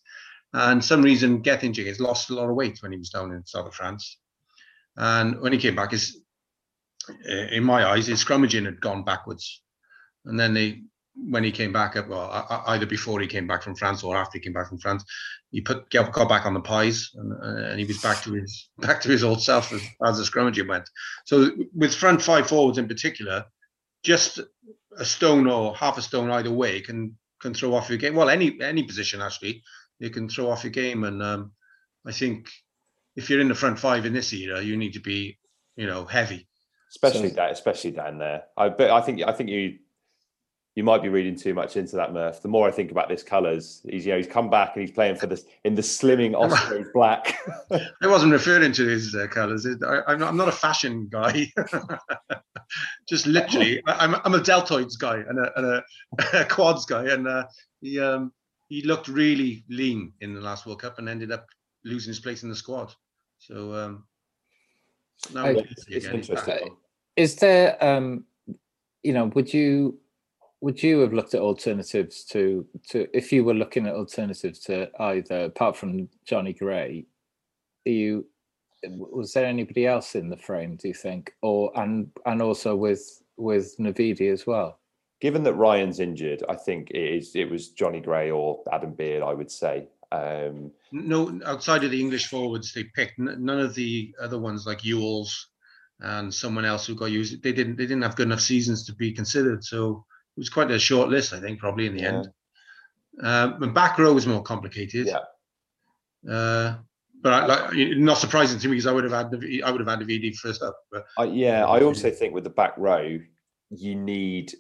[0.53, 3.47] And some reason, Gethin Jenkins lost a lot of weight when he was down in
[3.47, 4.19] south of France.
[4.97, 6.21] And when he came back, his
[7.25, 9.63] in my eyes, his scrummaging had gone backwards,
[10.27, 10.83] and then they
[11.27, 14.39] when he came back up, well, either before he came back from France or after
[14.39, 15.05] he came back from France,
[15.51, 18.71] he put got, back on the pies and, uh, and he was back to his
[18.79, 20.89] back to his old self as, as the scrummaging went.
[21.27, 23.45] So with front five forwards in particular,
[24.03, 24.41] just
[24.97, 28.15] a stone or half a stone either way can can throw off your game.
[28.15, 29.63] Well, any any position actually,
[29.99, 31.05] you can throw off your game.
[31.05, 31.53] And um,
[32.07, 32.49] I think
[33.17, 35.39] if you're in the front five in this era, you need to be,
[35.77, 36.47] you know, heavy.
[36.91, 38.45] especially So- down, especially down there.
[38.57, 39.79] I but I think I think you
[40.79, 42.41] you might be reading too much into that, Murph.
[42.41, 44.93] The more I think about this colours, he's you know he's come back and he's
[44.93, 47.37] playing for this in the slimming Ospreys black.
[47.73, 49.67] I wasn't referring to his uh, colours.
[49.67, 51.53] I, I'm, not, I'm not a fashion guy.
[53.09, 57.07] Just literally, I, I'm, I'm a deltoids guy and a, and a, a quads guy.
[57.07, 57.47] And uh,
[57.81, 58.33] he um,
[58.69, 61.49] he looked really lean in the last World Cup and ended up
[61.85, 62.95] losing his place in the squad.
[63.39, 64.05] So um,
[65.35, 66.19] now I- it's, it's again.
[66.19, 66.39] He's back.
[66.39, 66.77] interesting.
[67.17, 68.27] Is there, um,
[69.03, 69.99] you know, would you
[70.61, 74.91] would you have looked at alternatives to to if you were looking at alternatives to
[75.01, 77.07] either apart from Jonny Gray,
[77.87, 78.27] are you
[78.87, 80.77] was there anybody else in the frame?
[80.77, 84.81] Do you think, or and and also with with Navidi as well?
[85.21, 89.23] Given that Ryan's injured, I think it is it was Jonny Gray or Adam Beard.
[89.23, 89.89] I would say.
[90.11, 94.79] Um, no outside of the English forwards they picked none of the other ones like
[94.79, 95.49] Ewels
[96.01, 98.95] and someone else who got used they didn't they didn't have good enough seasons to
[98.95, 100.07] be considered so
[100.39, 102.09] it was quite a short list I think probably in the Yeah.
[102.09, 102.29] end
[103.21, 106.33] um, and back row was more complicated Yeah.
[106.33, 106.77] uh,
[107.21, 109.81] but I, like not surprising to me because I would have had the I would
[109.81, 112.75] have had the VD first up but I, yeah, I also think with the back
[112.79, 113.19] row,
[113.71, 114.55] you need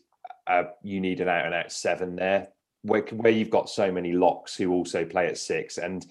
[0.49, 2.49] uh, you need an out and out seven there,
[2.83, 6.05] where where you've got so many locks who also play at six, and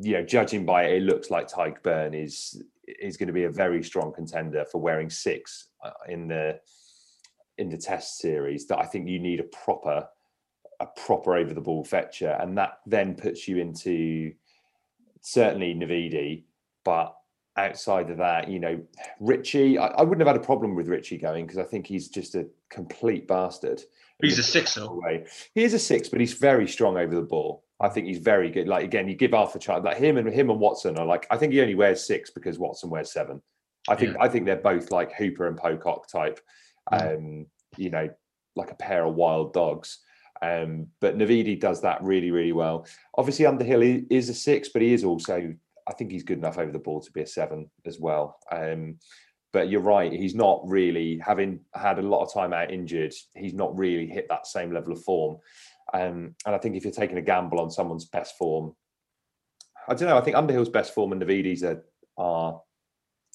[0.00, 3.44] you know, judging by it, it looks like Tadhg Beirne is is going to be
[3.44, 6.58] a very strong contender for wearing six uh, in the
[7.58, 8.66] in the Test series.
[8.66, 10.08] That I think you need a proper
[10.80, 14.32] a proper over the ball fetcher, and that then puts you into
[15.20, 16.44] certainly Navidi,
[16.84, 17.16] but
[17.56, 18.80] outside of that, you know,
[19.20, 22.08] Richie, I, I wouldn't have had a problem with Richie going because I think he's
[22.08, 23.82] just a complete bastard.
[24.20, 25.26] he's a six way.
[25.54, 27.64] He is a six, but he's very strong over the ball.
[27.80, 28.68] I think he's very good.
[28.68, 31.26] Like again, you give Arthur Child like him and him and Watson are like.
[31.30, 33.42] I think he only wears six because Watson wears seven.
[33.88, 34.22] I think Yeah.
[34.22, 36.40] I think they're both like Hooper and Pocock type.
[36.92, 38.08] Um, you know,
[38.56, 39.98] like a pair of wild dogs.
[40.42, 42.86] Um, but Navidi does that really, really well.
[43.16, 45.54] Obviously, Underhill is a six, but he is also,
[45.88, 48.38] I think he's good enough over the ball to be a seven as well.
[48.52, 48.98] Um,
[49.52, 53.14] but you're right, he's not really having had a lot of time out injured.
[53.36, 55.38] He's not really hit that same level of form.
[55.92, 58.74] Um, and I think if you're taking a gamble on someone's best form,
[59.88, 60.18] I don't know.
[60.18, 61.84] I think Underhill's best form and Navidi's are
[62.16, 62.60] are,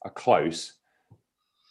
[0.04, 0.74] are close.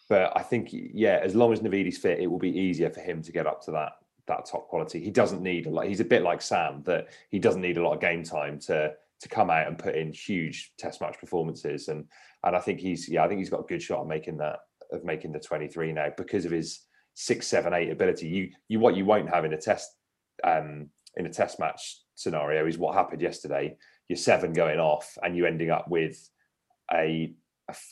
[0.09, 3.23] But I think, yeah, as long as Navidi's fit, it will be easier for him
[3.23, 3.93] to get up to that
[4.27, 5.01] that top quality.
[5.01, 5.87] He doesn't need a lot.
[5.87, 8.93] He's a bit like Sam that he doesn't need a lot of game time to
[9.21, 11.89] to come out and put in huge test match performances.
[11.89, 12.05] And
[12.45, 14.61] and I think he's yeah, I think he's got a good shot of making that
[14.93, 16.81] of making the 23 now because of his
[17.15, 18.29] six, seven, eight ability.
[18.29, 19.91] You you what you won't have in a test
[20.45, 23.77] um in a test match scenario is what happened yesterday.
[24.09, 26.31] Your seven going off and you ending up with
[26.93, 27.35] a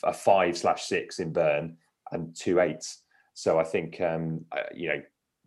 [0.03, 1.75] a five slash six in Beirne
[2.11, 3.03] and two eights.
[3.33, 5.01] So I think um you know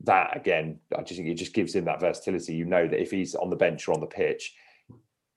[0.05, 2.55] that again, I just think it just gives him that versatility.
[2.55, 4.55] You know that if he's on the bench or on the pitch,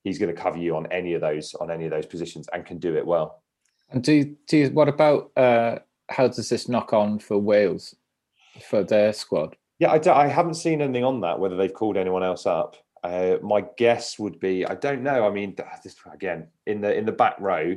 [0.03, 2.65] he's going to cover you on any of those on any of those positions and
[2.65, 3.43] can do it well.
[3.89, 7.95] And do do you, what about uh, how does this knock on for Wales
[8.69, 9.55] for their squad?
[9.80, 11.39] Yeah, I, don't- I haven't seen anything on that.
[11.39, 15.28] Whether they've called anyone else up, uh, my guess would be I don't know.
[15.28, 17.76] I mean, this, again, in the in the back row,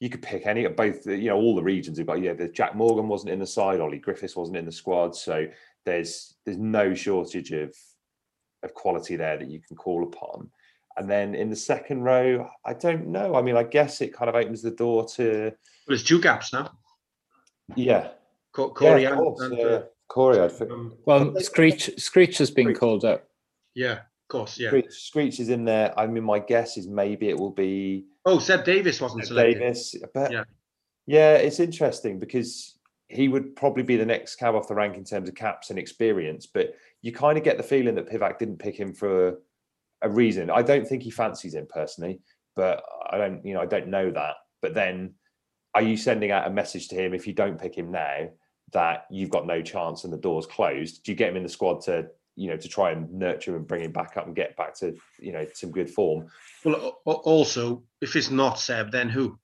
[0.00, 1.06] you could pick any of both.
[1.06, 2.20] You know, all the regions have got.
[2.22, 3.80] Yeah, the Jac Morgan wasn't in the side.
[3.80, 5.16] Ollie Griffiths wasn't in the squad.
[5.16, 5.46] So
[5.84, 7.74] there's there's no shortage of
[8.62, 10.50] of quality there that you can call upon.
[10.96, 13.36] And then in the second row, I don't know.
[13.36, 15.52] I mean, I guess it kind of opens the door to Well,
[15.86, 16.72] there's two gaps now.
[17.76, 18.08] yeah,
[18.52, 19.64] Co- yeah, Cory of and, yeah.
[19.64, 20.40] uh, Cory.
[20.40, 20.70] I'd fit.
[20.72, 22.78] um, Well, Screech Screech has been Screech.
[22.78, 23.28] called up.
[23.74, 24.68] yeah, of course, yeah.
[24.70, 25.96] Screech, Screech is in there.
[25.98, 29.60] I mean, my guess is maybe it will be Oh, Seb Davies wasn't selected.
[29.60, 29.96] Davies.
[30.12, 30.44] But Yeah.
[31.06, 31.34] yeah.
[31.34, 35.28] it's interesting because he would probably be the next cab off the rank in terms
[35.28, 36.46] of caps and experience.
[36.46, 39.38] But you kind of get the feeling that Pivac didn't pick him for
[40.02, 40.50] a reason.
[40.50, 42.20] I don't think he fancies him personally,
[42.54, 44.36] but I don't, you know, I don't know that.
[44.60, 45.14] But then,
[45.74, 48.28] are you sending out a message to him if you don't pick him now
[48.72, 51.02] that you've got no chance and the door's closed?
[51.02, 52.08] Do you get him in the squad to,
[52.38, 54.96] you know, to try and nurture and bring him back up and get back to,
[55.18, 56.28] you know, some good form?
[56.64, 59.38] Well, a- a- also, if it's not Seb, then who?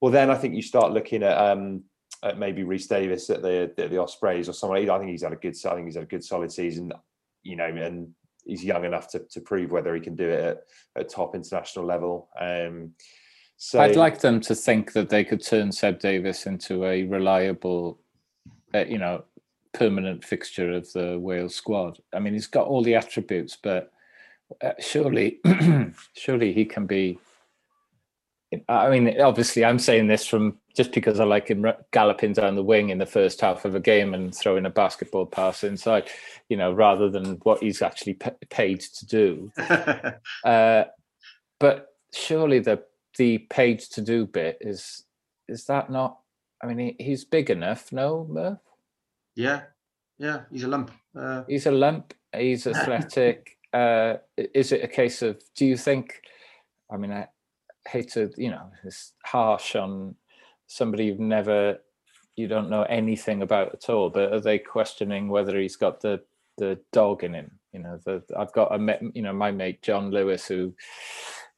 [0.00, 1.84] Well, then I think you start looking at um,
[2.22, 4.90] at maybe Rhys Davies at the at the Ospreys or someone.
[4.90, 5.54] I think he's had a good.
[5.64, 6.92] I think he's had a good solid season.
[7.44, 8.14] You know, and
[8.44, 10.58] he's young enough to, to prove whether he can do it at,
[10.96, 12.28] at top international level.
[12.40, 12.92] Um,
[13.56, 18.00] so I'd like them to think that they could turn Seb Davies into a reliable,
[18.74, 19.24] uh, you know,
[19.72, 21.98] permanent fixture of the Wales squad.
[22.14, 23.92] I mean, he's got all the attributes, but
[24.62, 25.40] uh, surely,
[26.14, 27.18] surely he can be.
[28.68, 32.62] I mean, obviously, I'm saying this from just because I like him galloping down the
[32.62, 36.10] wing in the first half of a game and throwing a basketball pass inside,
[36.50, 38.18] you know, rather than what he's actually
[38.50, 39.50] paid to do.
[40.44, 40.84] uh,
[41.58, 42.82] but surely the
[43.16, 45.04] the paid to do bit is
[45.48, 46.18] is that not?
[46.62, 48.58] I mean, he, he's big enough, no, Murph?
[49.34, 49.62] Yeah,
[50.18, 50.90] yeah, he's a lump.
[51.18, 52.14] Uh, he's a lump.
[52.34, 53.58] He's athletic.
[53.72, 55.42] uh, is it a case of?
[55.56, 56.20] Do you think?
[56.90, 57.28] I mean, I
[57.88, 60.14] hate to, you know, it's harsh on
[60.66, 61.78] somebody you've never,
[62.36, 64.10] you don't know anything about at all.
[64.10, 66.22] But are they questioning whether he's got the
[66.58, 67.52] the dog in him?
[67.72, 70.74] You know, the, I've got a, you know, my mate John Lewis who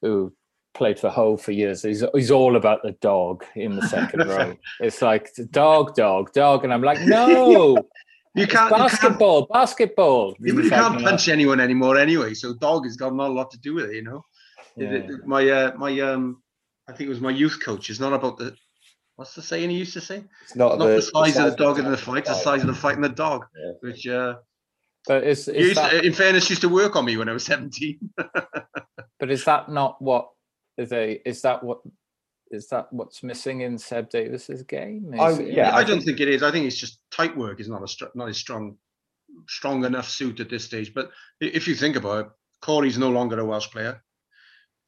[0.00, 0.32] who
[0.74, 1.82] played for Hull for years.
[1.82, 4.56] He's he's all about the dog in the second row.
[4.80, 7.78] It's like dog, dog, dog, and I'm like, no.
[8.36, 10.36] You can't basketball, you can't, basketball.
[10.40, 12.34] You, you can't punch anyone anymore anyway.
[12.34, 14.24] So dog has got not a lot to do with it, you know.
[14.76, 15.06] Yeah.
[15.24, 16.42] My uh, my um,
[16.88, 17.90] I think it was my youth coach.
[17.90, 18.56] It's not about the
[19.14, 20.24] what's the saying he used to say?
[20.42, 22.34] It's not, not the, the, size the, of the dog in the fight, it's the
[22.34, 23.46] size of the fight in the dog.
[23.56, 23.72] Yeah.
[23.80, 24.34] Which uh,
[25.06, 28.10] but is used, that, in fairness, used to work on me when I was seventeen.
[28.16, 30.30] but is that not what
[30.78, 31.80] is a is that what
[32.50, 35.12] is that what's missing in Seb Davies's game?
[35.14, 36.42] Is I, yeah, I, I don't think it is.
[36.42, 38.76] I think it's just tight work is not a str- not a strong
[39.48, 40.94] strong enough suit at this stage.
[40.94, 41.10] But
[41.40, 44.02] if you think about it, Cory's no longer a Welsh player.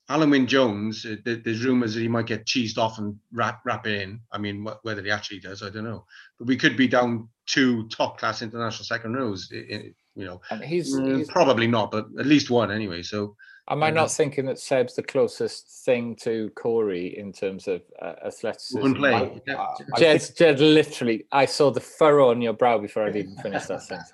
[0.09, 3.87] Alun Wyn Jones, uh, there's rumours that he might get cheesed off and wrap wrap
[3.89, 4.21] it in.
[4.31, 6.05] I mean, wh- whether he actually does, I don't know.
[6.39, 9.51] But we could be down two top class international second rows.
[9.53, 13.03] i- i- you know, And he's, Mm, he's probably not, but at least one anyway.
[13.03, 13.37] So
[13.69, 18.15] am I not thinking that Seb's the closest thing to Cory in terms of uh,
[18.27, 18.79] athleticism?
[18.79, 19.13] open play.
[19.15, 19.67] I- Yeah.
[19.99, 23.83] Jed, Jed, literally, I saw the furrow on your brow before I'd even finished that
[23.93, 24.13] sentence.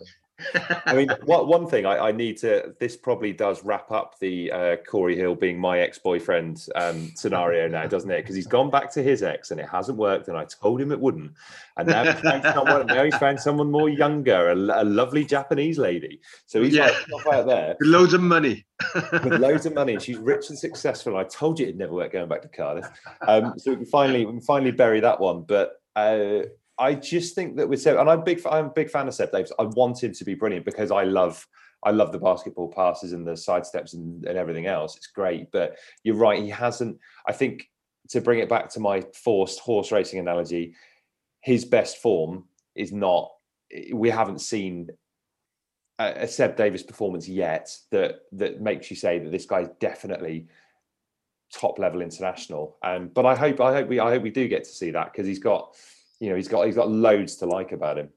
[0.87, 2.75] I mean, what, one thing I, I need to.
[2.79, 7.87] This probably does wrap up the uh, Cory Hill being my ex-boyfriend um, scenario now,
[7.87, 8.23] doesn't it?
[8.23, 10.93] Because he's gone back to his ex and it hasn't worked, and I told him
[10.93, 11.33] it wouldn't.
[11.77, 12.87] And now he's found someone.
[12.87, 16.21] Now he's found someone more younger, a, a lovely Japanese lady.
[16.47, 16.91] So he's Yeah.
[17.11, 18.67] like out there With loads of money.
[19.13, 21.17] with loads of money, and she's rich and successful.
[21.17, 22.89] I told you it'd never work going back to Cardiff.
[23.27, 25.43] Um, so we can finally we can finally bury that one.
[25.43, 26.41] But uh,
[26.79, 29.31] I just think that with Seb, and I'm big I'm a big fan of Seb
[29.33, 29.53] Davies.
[29.59, 31.47] I want him to be brilliant because I love
[31.85, 34.97] I love the basketball passes and the sidesteps and, and everything else.
[34.97, 35.51] It's great.
[35.51, 36.99] But you're right, he hasn't.
[37.27, 37.69] I think
[38.11, 40.75] to bring it back to my forced horse racing analogy,
[41.41, 42.45] his best form
[42.75, 43.31] is not.
[43.93, 44.91] We haven't seen
[45.99, 50.47] a, a Seb Davies performance yet that that makes you say that this guy's definitely
[51.53, 52.79] top level international.
[52.83, 55.13] Um, but I hope I hope we I hope we do get to see that
[55.13, 55.75] because he's got
[56.23, 58.09] you know he's got he's got loads to like about him.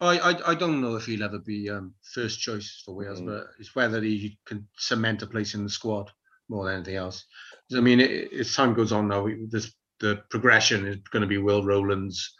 [0.00, 3.26] I, I I don't know if he'll ever be um, first choice for Wales, Mm.
[3.26, 6.10] but it's whether he can cement a place in the squad
[6.48, 7.24] more than anything else.
[7.74, 11.38] I mean, it, as time goes on now, this the progression is going to be
[11.38, 12.34] Will Rowlands.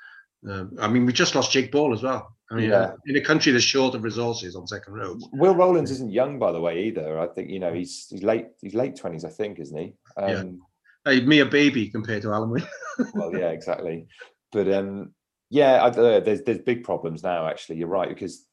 [0.49, 2.35] Uh, I mean, we just lost Jake Ball as well.
[2.51, 2.95] I mean, Yeah.
[3.07, 5.17] in a country that's short of resources on second row.
[5.33, 7.21] Will Rowlands isn't young by the way either.
[7.21, 9.95] I think you know he's he's late he's late twenties I think isn't he?
[10.19, 10.41] Yeah.
[10.41, 10.61] Um,
[11.05, 12.67] Hey, me a baby compared to Alun Wyn.
[13.15, 14.07] well, yeah, exactly.
[14.53, 15.13] But um,
[15.51, 17.47] yeah, I, uh, there's there's big problems now.
[17.49, 18.47] Actually, you're right because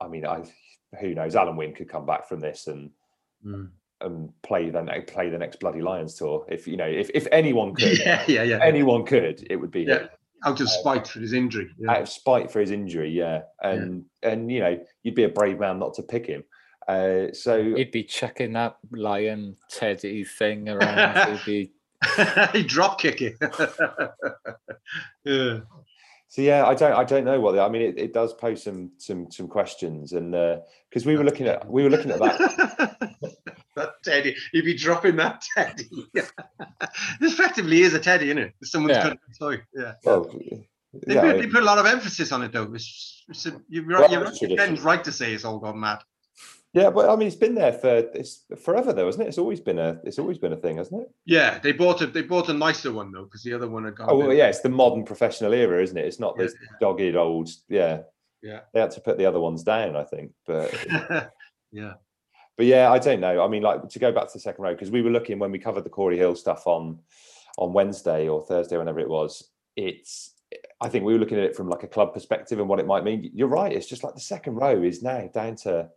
[0.00, 0.44] I mean, I
[1.00, 1.34] who knows?
[1.34, 2.90] Alun Wyn could come back from this and
[3.44, 3.68] Mm.
[4.00, 6.46] and play the ne- play the next bloody Lions tour.
[6.48, 8.58] If you know, if if anyone could, yeah, yeah, yeah.
[8.62, 9.98] anyone could, it would be Yeah.
[10.00, 10.08] him.
[10.44, 11.68] Out of spite for his injury.
[11.78, 11.92] Yeah.
[11.92, 15.58] Out of spite for his injury, yeah, and and you know, you'd be a brave
[15.60, 16.44] man not to pick him.
[16.88, 21.30] Uh, so He'd be chucking that lion teddy thing around.
[21.38, 21.72] He'd be
[22.52, 23.36] he drop kick it.
[25.24, 25.60] yeah.
[26.28, 27.52] So yeah, I don't, I don't know what.
[27.52, 30.58] The, I mean, it, it does pose some, some, some questions, and uh,
[30.90, 33.06] because we were looking at, we were looking at that.
[33.76, 35.88] that teddy, he'd be dropping that teddy.
[36.12, 38.54] this effectively is a teddy, isn't it?
[38.64, 39.02] Someone's Yeah.
[39.10, 39.62] cut toy.
[39.74, 39.92] Yeah.
[40.04, 40.24] Well,
[41.06, 42.72] They, yeah, put, they put a lot of emphasis on it, though.
[42.74, 44.10] It's, it's a, you're right.
[44.10, 46.00] Well, You're right, right to say it's all gone mad.
[46.76, 49.28] Yeah, but I mean, it's been there for it's forever, though, isn't it?
[49.28, 51.10] It's always been a, it's always been a thing, hasn't it?
[51.24, 53.96] Yeah, they bought a they bought a nicer one though, because the other one had
[53.96, 54.08] gone.
[54.10, 56.04] Oh well, yeah, it's the modern professional era, isn't it?
[56.04, 58.00] It's not this dogged old, yeah.
[58.42, 58.60] Yeah.
[58.74, 60.70] They had to put the other ones down, I think, but
[61.72, 61.94] yeah.
[62.58, 63.42] but yeah, I don't know.
[63.42, 65.52] I mean, like to go back to the second row because we were looking when
[65.52, 66.98] we covered the Cory Hill stuff on
[67.56, 69.48] on Wednesday or Thursday, whenever it was.
[69.76, 70.34] It's
[70.82, 72.86] I think we were looking at it from like a club perspective and what it
[72.86, 73.30] might mean.
[73.32, 73.72] You're right.
[73.72, 75.88] It's just like the second row is now down to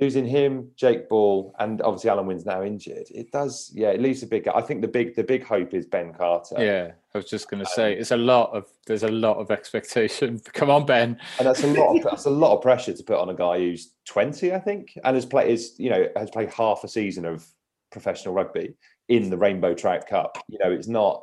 [0.00, 3.06] losing him, Jake Ball, and obviously Alun Wyn's now injured.
[3.10, 4.48] It does, yeah, it leaves a big.
[4.48, 6.56] I think the big the big hope is Ben Carter.
[6.58, 9.50] Yeah, I was just going to say it's a lot of there's a lot of
[9.50, 10.40] expectation.
[10.52, 11.18] Come on, Ben.
[11.38, 11.96] and that's a lot.
[11.96, 14.98] Of, that's a lot of pressure to put on a guy who's 20, I think,
[15.04, 17.46] and has played is you know has played half a season of
[17.90, 18.74] professional rugby
[19.08, 20.38] in the Rainbow Trout Cup.
[20.48, 21.22] You know, it's not.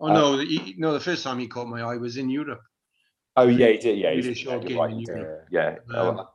[0.00, 0.92] Oh no, he, no!
[0.94, 2.62] The first time he caught my eye was in Europe.
[3.36, 3.98] Oh yeah, he did.
[3.98, 5.00] Yeah, He did a short game right, in.
[5.00, 5.46] Europe.
[5.50, 5.76] Yeah.
[5.94, 6.26] Um, And it, it-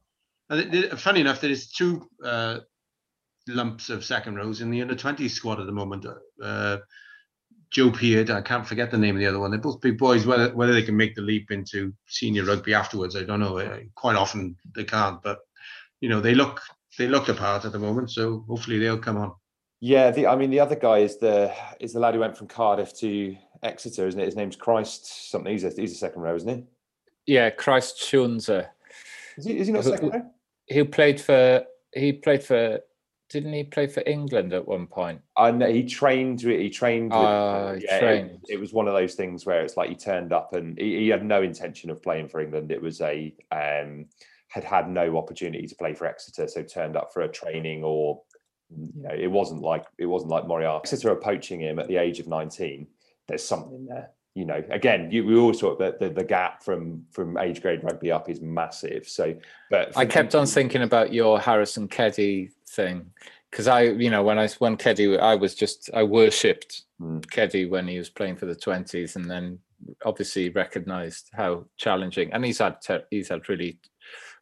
[0.97, 2.59] funny enough, there is two uh,
[3.47, 6.05] lumps of second rows in the under 20 squad at the moment.
[6.41, 6.77] Uh,
[7.71, 9.51] Joe Peard, I can't forget the name of the other one.
[9.51, 10.25] They're both big boys.
[10.25, 13.57] Whether whether they can make the leap into senior rugby afterwards, I don't know.
[13.57, 15.39] Uh, Quite often they can't, but
[15.99, 16.61] you know they look
[16.97, 18.11] they look the part at the moment.
[18.11, 19.33] So hopefully they'll come on.
[19.81, 22.47] Yeah, the I mean the other guy is the is the lad who went from
[22.47, 24.25] Cardiff to Exeter, isn't it?
[24.25, 25.51] His name's Christ something.
[25.51, 27.33] He's a, he's a second row, isn't he?
[27.33, 28.69] Yeah, Christ Tshiunza.
[29.37, 30.31] Is he, is he not second row?
[30.67, 31.63] He played for
[31.93, 32.79] he played for
[33.29, 35.19] didn't he play for England at one point?
[35.35, 36.43] I know he trained.
[36.43, 37.11] with- He trained.
[37.11, 37.19] With,
[37.79, 38.39] he yeah, it- trained.
[38.47, 41.07] It, was one of those things where it's like he turned up and he, he
[41.07, 42.71] had no intention of playing for England.
[42.71, 44.05] It was a um,
[44.49, 48.21] had had no opportunity to play for Exeter, so turned up for a training or
[48.69, 50.81] you know it wasn't like it wasn't like Moriarty.
[50.83, 52.87] Exeter are poaching him at the age of nineteen.
[53.27, 54.11] There's something there.
[54.35, 57.83] You know, again, you, we all thought that the, the gap from from age grade
[57.83, 59.07] rugby up is massive.
[59.07, 59.33] So,
[59.71, 63.05] but I kept on thinking about your Harrison Keddie thing
[63.49, 67.29] because I, you know, when I when Keddie, I was just I worshipped Mm.
[67.29, 69.59] Keddie when he was playing for the twenties, and then
[70.05, 73.79] obviously recognised how challenging, and he's had ter- he's had really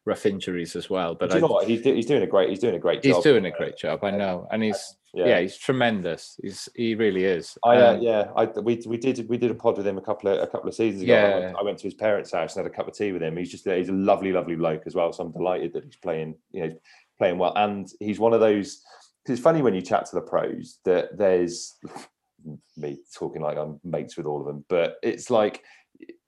[0.04, 1.16] rough injuries as well.
[1.16, 1.66] But Do you know what?
[1.66, 2.50] He's, do- he's doing a great.
[2.50, 3.24] He's doing a great he's job.
[3.24, 4.04] doing a great job.
[4.04, 5.26] I know, and he's yeah.
[5.26, 6.38] yeah, he's tremendous.
[6.42, 7.56] He's he really is.
[7.64, 10.02] I uh, Um, yeah, I we we did we did a pod with him a
[10.02, 11.14] couple of a couple of seasons ago.
[11.14, 11.38] I, Yeah.
[11.38, 13.36] went, I went to his parents' house and had a cup of tea with him.
[13.36, 15.12] He's just he's a lovely, lovely bloke as well.
[15.12, 16.74] So I'm delighted that he's playing, you know,
[17.18, 17.52] playing well.
[17.56, 18.82] And he's one of those.
[19.28, 21.76] it's funny when you chat to the pros that there's
[22.76, 25.62] me talking like I'm mates with all of them, but it's like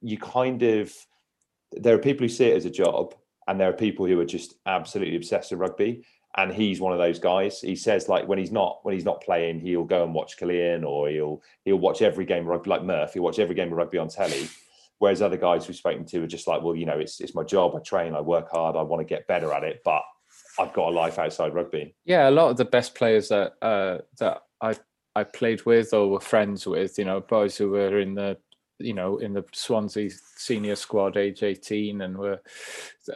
[0.00, 0.92] you kind of
[1.72, 3.14] there are people who see it as a job,
[3.48, 6.06] and there are people who are just absolutely obsessed with rugby.
[6.38, 7.60] And he's one of those guys.
[7.60, 10.84] He says like when he's not when he's not playing, he'll go and watch Killian
[10.84, 13.14] or he'll he'll watch every game of rugby like Murph.
[13.14, 14.48] He'll watch every game of rugby on telly.
[14.98, 17.42] Whereas other guys we've spoken to are just like, well, you know, it's it's my
[17.42, 17.74] job.
[17.74, 20.02] I train, I work hard, I want to get better at it, but
[20.58, 21.94] I've got a life outside rugby.
[22.04, 24.76] Yeah, a lot of the best players that uh, that I
[25.14, 28.36] I played with or were friends with, you know, boys who were in the
[28.78, 32.40] you know in the Swansea senior squad, age eighteen, and were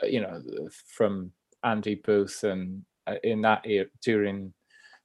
[0.03, 0.43] you know
[0.87, 4.53] from Andy Booth and Uh, in that era during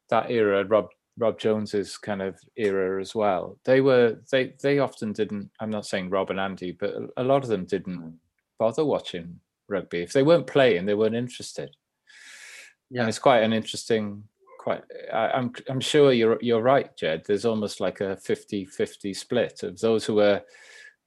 [0.10, 3.58] that era, Rob Rob Jones's kind of era as well.
[3.66, 5.50] They were they they often didn't.
[5.60, 8.14] I'm not saying Rob and Andy, but a- lot of them didn't mm.
[8.60, 10.86] bother watching rugby if they weren't playing.
[10.86, 11.76] They weren't interested
[12.94, 14.24] and it's quite an interesting
[14.60, 14.84] quite
[15.14, 19.64] I, i'm i'm sure you're you're right jed there's almost like a 50 50 split
[19.64, 20.42] of those who are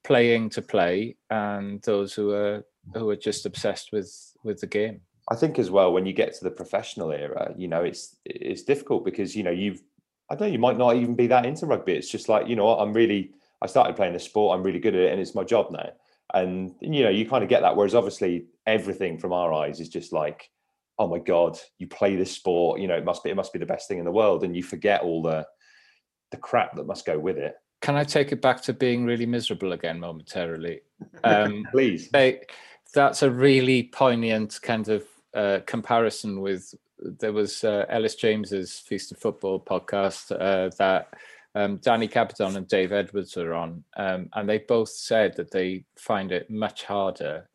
[0.04, 2.64] playing to play and those who are
[2.94, 4.12] who are just obsessed with
[4.44, 5.00] with the game
[5.30, 8.62] I think as well when you get to the professional era, you know, it's it's
[8.62, 9.82] difficult because you know you've
[10.30, 11.92] I don't know you might not even be that into rugby.
[11.94, 14.56] It's just like you know I'm really I started playing the sport.
[14.56, 15.90] I'm really good at it, and it's my job now.
[16.34, 17.76] And you know you kind of get that.
[17.76, 20.50] Whereas obviously everything from our eyes is just like,
[20.98, 22.80] oh my god, you play this sport.
[22.80, 24.56] You know it must be it must be the best thing in the world, and
[24.56, 25.46] you forget all the
[26.30, 27.54] the crap that must go with it.
[27.80, 30.80] can i take it back to being really miserable again momentarily
[31.24, 32.40] um Please, they,
[32.92, 39.12] that's a really poignant kind of uh, comparison with there was uh, Elis James's Feast
[39.12, 41.14] of Football podcast uh, that
[41.54, 45.84] um, Danny Gabbidon and Dave Edwards are on, um, and they both said that they
[45.96, 47.48] find it much harder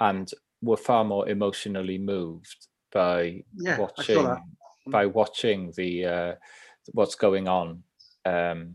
[0.00, 0.30] and
[0.62, 4.36] were far more emotionally moved by Yeah, watching
[4.86, 6.34] by watching the uh,
[6.92, 7.82] what's going on
[8.24, 8.74] um,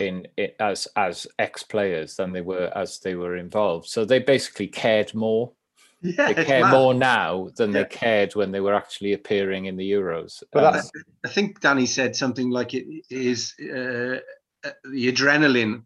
[0.00, 3.86] in it as as ex players than they were as they were involved.
[3.86, 5.52] So they basically cared more.
[6.02, 6.72] Yeah, They care mad.
[6.72, 7.82] more now than Yeah.
[7.84, 10.42] they cared when they were actually appearing in the Euros.
[10.52, 10.80] But Um,
[11.24, 14.18] I think Danny said something like it is uh,
[14.64, 15.82] uh, the adrenaline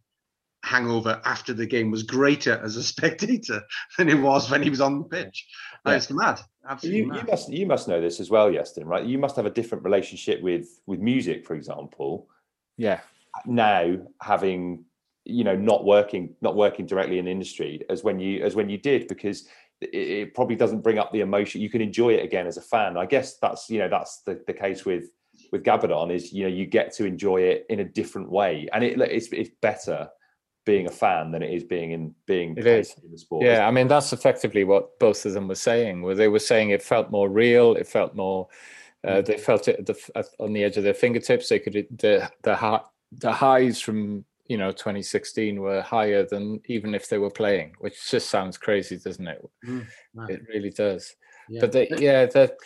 [0.65, 3.61] hangover after the game was greater as a spectator
[3.99, 5.47] than it was when he was on the pitch.
[5.87, 5.95] Yeah.
[5.97, 9.05] It's mad, absolutely you, you must you must know this as well, Justin, right?
[9.05, 12.29] You must have a different relationship with with music, for example.
[12.77, 13.01] yeah,
[13.47, 14.85] now having
[15.25, 18.69] you know not working not working directly in the industry as when you as when
[18.69, 19.47] you did because
[19.81, 22.63] it, it probably doesn't bring up the emotion you can enjoy it again as a
[22.63, 25.11] fan i guess that's you know that's the, the case with
[25.53, 28.83] with Gabbidon is you know you get to enjoy it in a different way and
[28.83, 30.09] it it's, it's better
[30.67, 32.95] being a fan than it is being in being It is.
[33.03, 33.47] in the sport.
[33.47, 36.03] Yeah, I mean that's effectively what both of them were saying.
[36.03, 38.49] Where they were saying it felt more real, it felt more.
[39.05, 41.49] Uh, they felt it at the, on the edge of their fingertips.
[41.49, 46.95] They could the the hi- the highs from you know 2016 were higher than even
[46.95, 49.45] if they were playing, which just sounds crazy, doesn't it?
[49.67, 50.27] Mm, wow.
[50.27, 51.15] It really does.
[51.49, 51.61] Yeah.
[51.61, 52.57] But they, yeah, that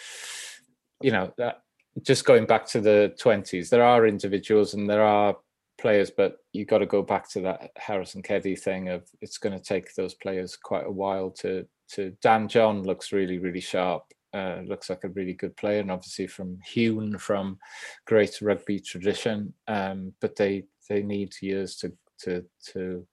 [1.02, 1.62] you know that
[2.02, 5.36] just going back to the 20s, there are individuals and there are
[5.78, 9.56] players, but you got to go back to that Harrison Keddie thing of it's going
[9.56, 12.10] to take those players quite a while to to.
[12.22, 14.04] Dan John looks really really sharp.
[14.32, 17.58] Uh, looks like a really good player, and obviously from hewn from
[18.06, 19.52] great rugby tradition.
[19.66, 21.92] Um, but they they need years to
[22.24, 23.06] to to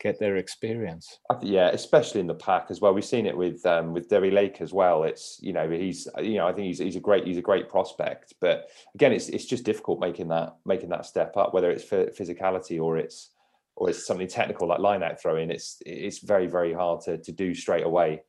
[0.00, 1.18] get their experience.
[1.42, 2.94] Yeah, especially in the pack as well.
[2.94, 5.02] We've seen it with um, with Dewi Lake as well.
[5.04, 7.68] It's you know he's you know I think he's he's a great he's a great
[7.68, 11.84] prospect, but again it's it's just difficult making that making that step up, whether it's
[11.84, 13.30] physicality or it's
[13.76, 15.50] or it's something technical like line out throwing.
[15.50, 18.22] It's it's very very hard to to do straight away.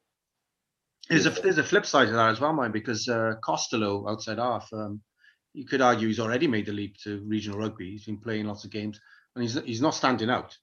[1.09, 4.38] There's a there's a flip side to that as well, mine, because uh, Costelow outside
[4.38, 5.01] half, um,
[5.54, 7.91] you could argue he's already made the leap to regional rugby.
[7.91, 8.99] He's been playing lots of games,
[9.36, 10.58] and he's he's not standing out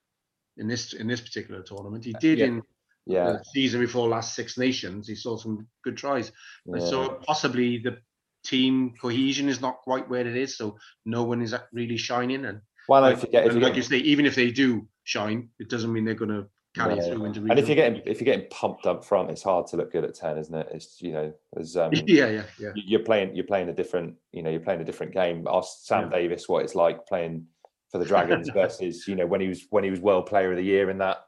[0.56, 2.04] in this in this particular tournament.
[2.04, 2.46] He uh, did Yeah.
[2.46, 2.62] in
[3.06, 5.08] Yeah, the season before last Six Nations.
[5.08, 6.32] He saw some good tries,
[6.66, 6.80] yeah.
[6.80, 7.98] so possibly the
[8.44, 10.56] team cohesion is not quite where it is.
[10.56, 13.98] So no one is really shining, and Well, like, if and you like you say,
[13.98, 17.00] even if they do shine, it doesn't mean they're going to No.
[17.00, 19.76] through into and if you're getting if you're getting pumped up front, it's hard to
[19.76, 20.68] look good at ten, isn't it?
[20.72, 22.70] It's you know there's um, yeah, yeah, yeah.
[22.74, 25.46] you- you're playing you're playing a different you know you're playing a different game.
[25.50, 27.46] Ask Sam Davies what it's like playing
[27.90, 30.56] for the Dragons versus you know when he was when he was World Player of
[30.56, 31.18] the Year in that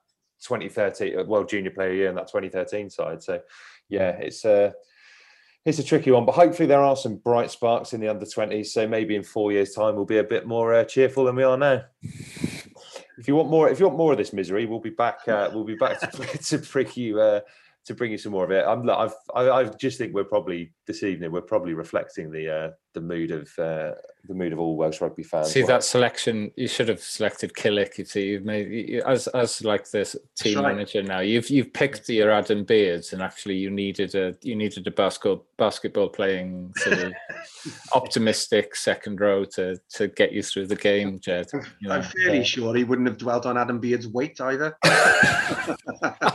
[0.43, 3.23] 2013 uh, World Junior Player of the Year in that 2013 side.
[3.23, 3.41] So
[3.89, 4.73] yeah, it's a
[5.67, 8.69] it's a tricky one, but hopefully there are some bright sparks in the under 20s.
[8.69, 11.43] So maybe in four years' time we'll be a bit more uh, cheerful than we
[11.43, 11.83] are now.
[13.21, 15.29] If you want more, if you want more of this misery, we'll be back.
[15.29, 17.41] Uh, we'll be back to, to bring you uh,
[17.85, 18.65] to bring you some more of it.
[18.67, 21.31] I'm, I've, I, I just think we're probably this evening.
[21.31, 23.93] We're probably reflecting the uh, the mood of uh,
[24.29, 25.53] the mood of all Welsh rugby fans.
[25.53, 26.51] See Well, that selection?
[26.57, 27.99] You should have selected Killick.
[27.99, 30.75] You see, you've made you- as as like this team right.
[30.75, 31.21] manager now.
[31.21, 35.47] You've you've picked your Adam Beards, and actually you needed a you needed a basketball
[35.57, 37.13] basketball playing sort of
[37.95, 41.47] optimistic second row to to get you through the game, Jed.
[41.81, 44.77] You know, I'm fairly uh, sure he wouldn't have dwelt on Adam Beard's weight either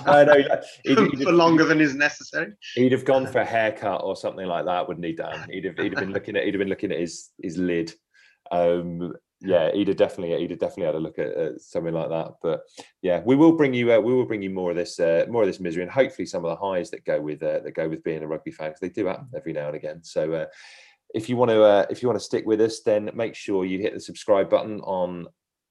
[0.08, 0.36] I know
[0.84, 2.54] he'd, he'd, for longer than is necessary.
[2.76, 5.48] he'd have gone for a haircut or something like that, wouldn't he, Dan?
[5.50, 7.94] He'd have, he'd have been looking at he'd have been looking at his his lid.
[8.52, 12.10] Um, yeah, he'd have definitely he'd have definitely had a look at, at something like
[12.10, 12.34] that.
[12.42, 12.62] But
[13.02, 15.44] yeah, we will bring you uh, we will bring you more of this uh, more
[15.44, 17.90] of this misery and hopefully some of the highs that go with uh, that go
[17.90, 20.04] with being a rugby fan because they do happen every now and again.
[20.04, 20.34] So.
[20.34, 20.46] Uh,
[21.14, 23.64] if you want to uh, if you want to stick with us then make sure
[23.64, 25.28] you hit the subscribe button on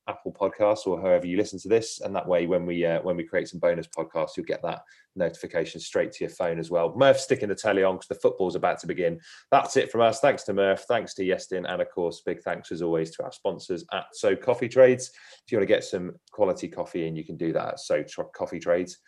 [0.08, 3.16] apple podcasts or however you listen to this and that way when we uh, when
[3.16, 4.82] we create some bonus podcasts you'll get that
[5.16, 6.94] notification straight to your phone as well.
[6.96, 9.20] Murph sticking the telly on because the football's about to begin.
[9.50, 10.20] That's it from us.
[10.20, 10.84] Thanks to murph.
[10.88, 11.70] Thanks to Iestyn.
[11.70, 15.10] And of course big thanks as always to our sponsors at so coffee trades.
[15.46, 18.04] If you want to get some quality coffee in you can do that at so
[18.34, 18.98] coffee trades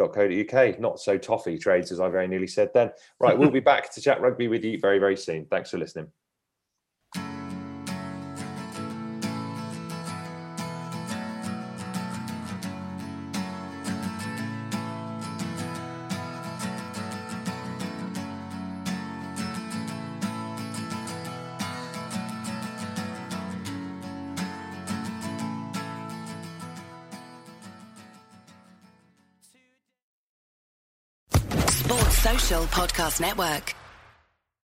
[0.00, 2.90] uk not so toffee trades as i very nearly said then.
[3.20, 5.46] Right we'll be back to chat rugby with you very very soon.
[5.46, 6.10] Thanks for listening
[32.66, 33.81] Podcast Network.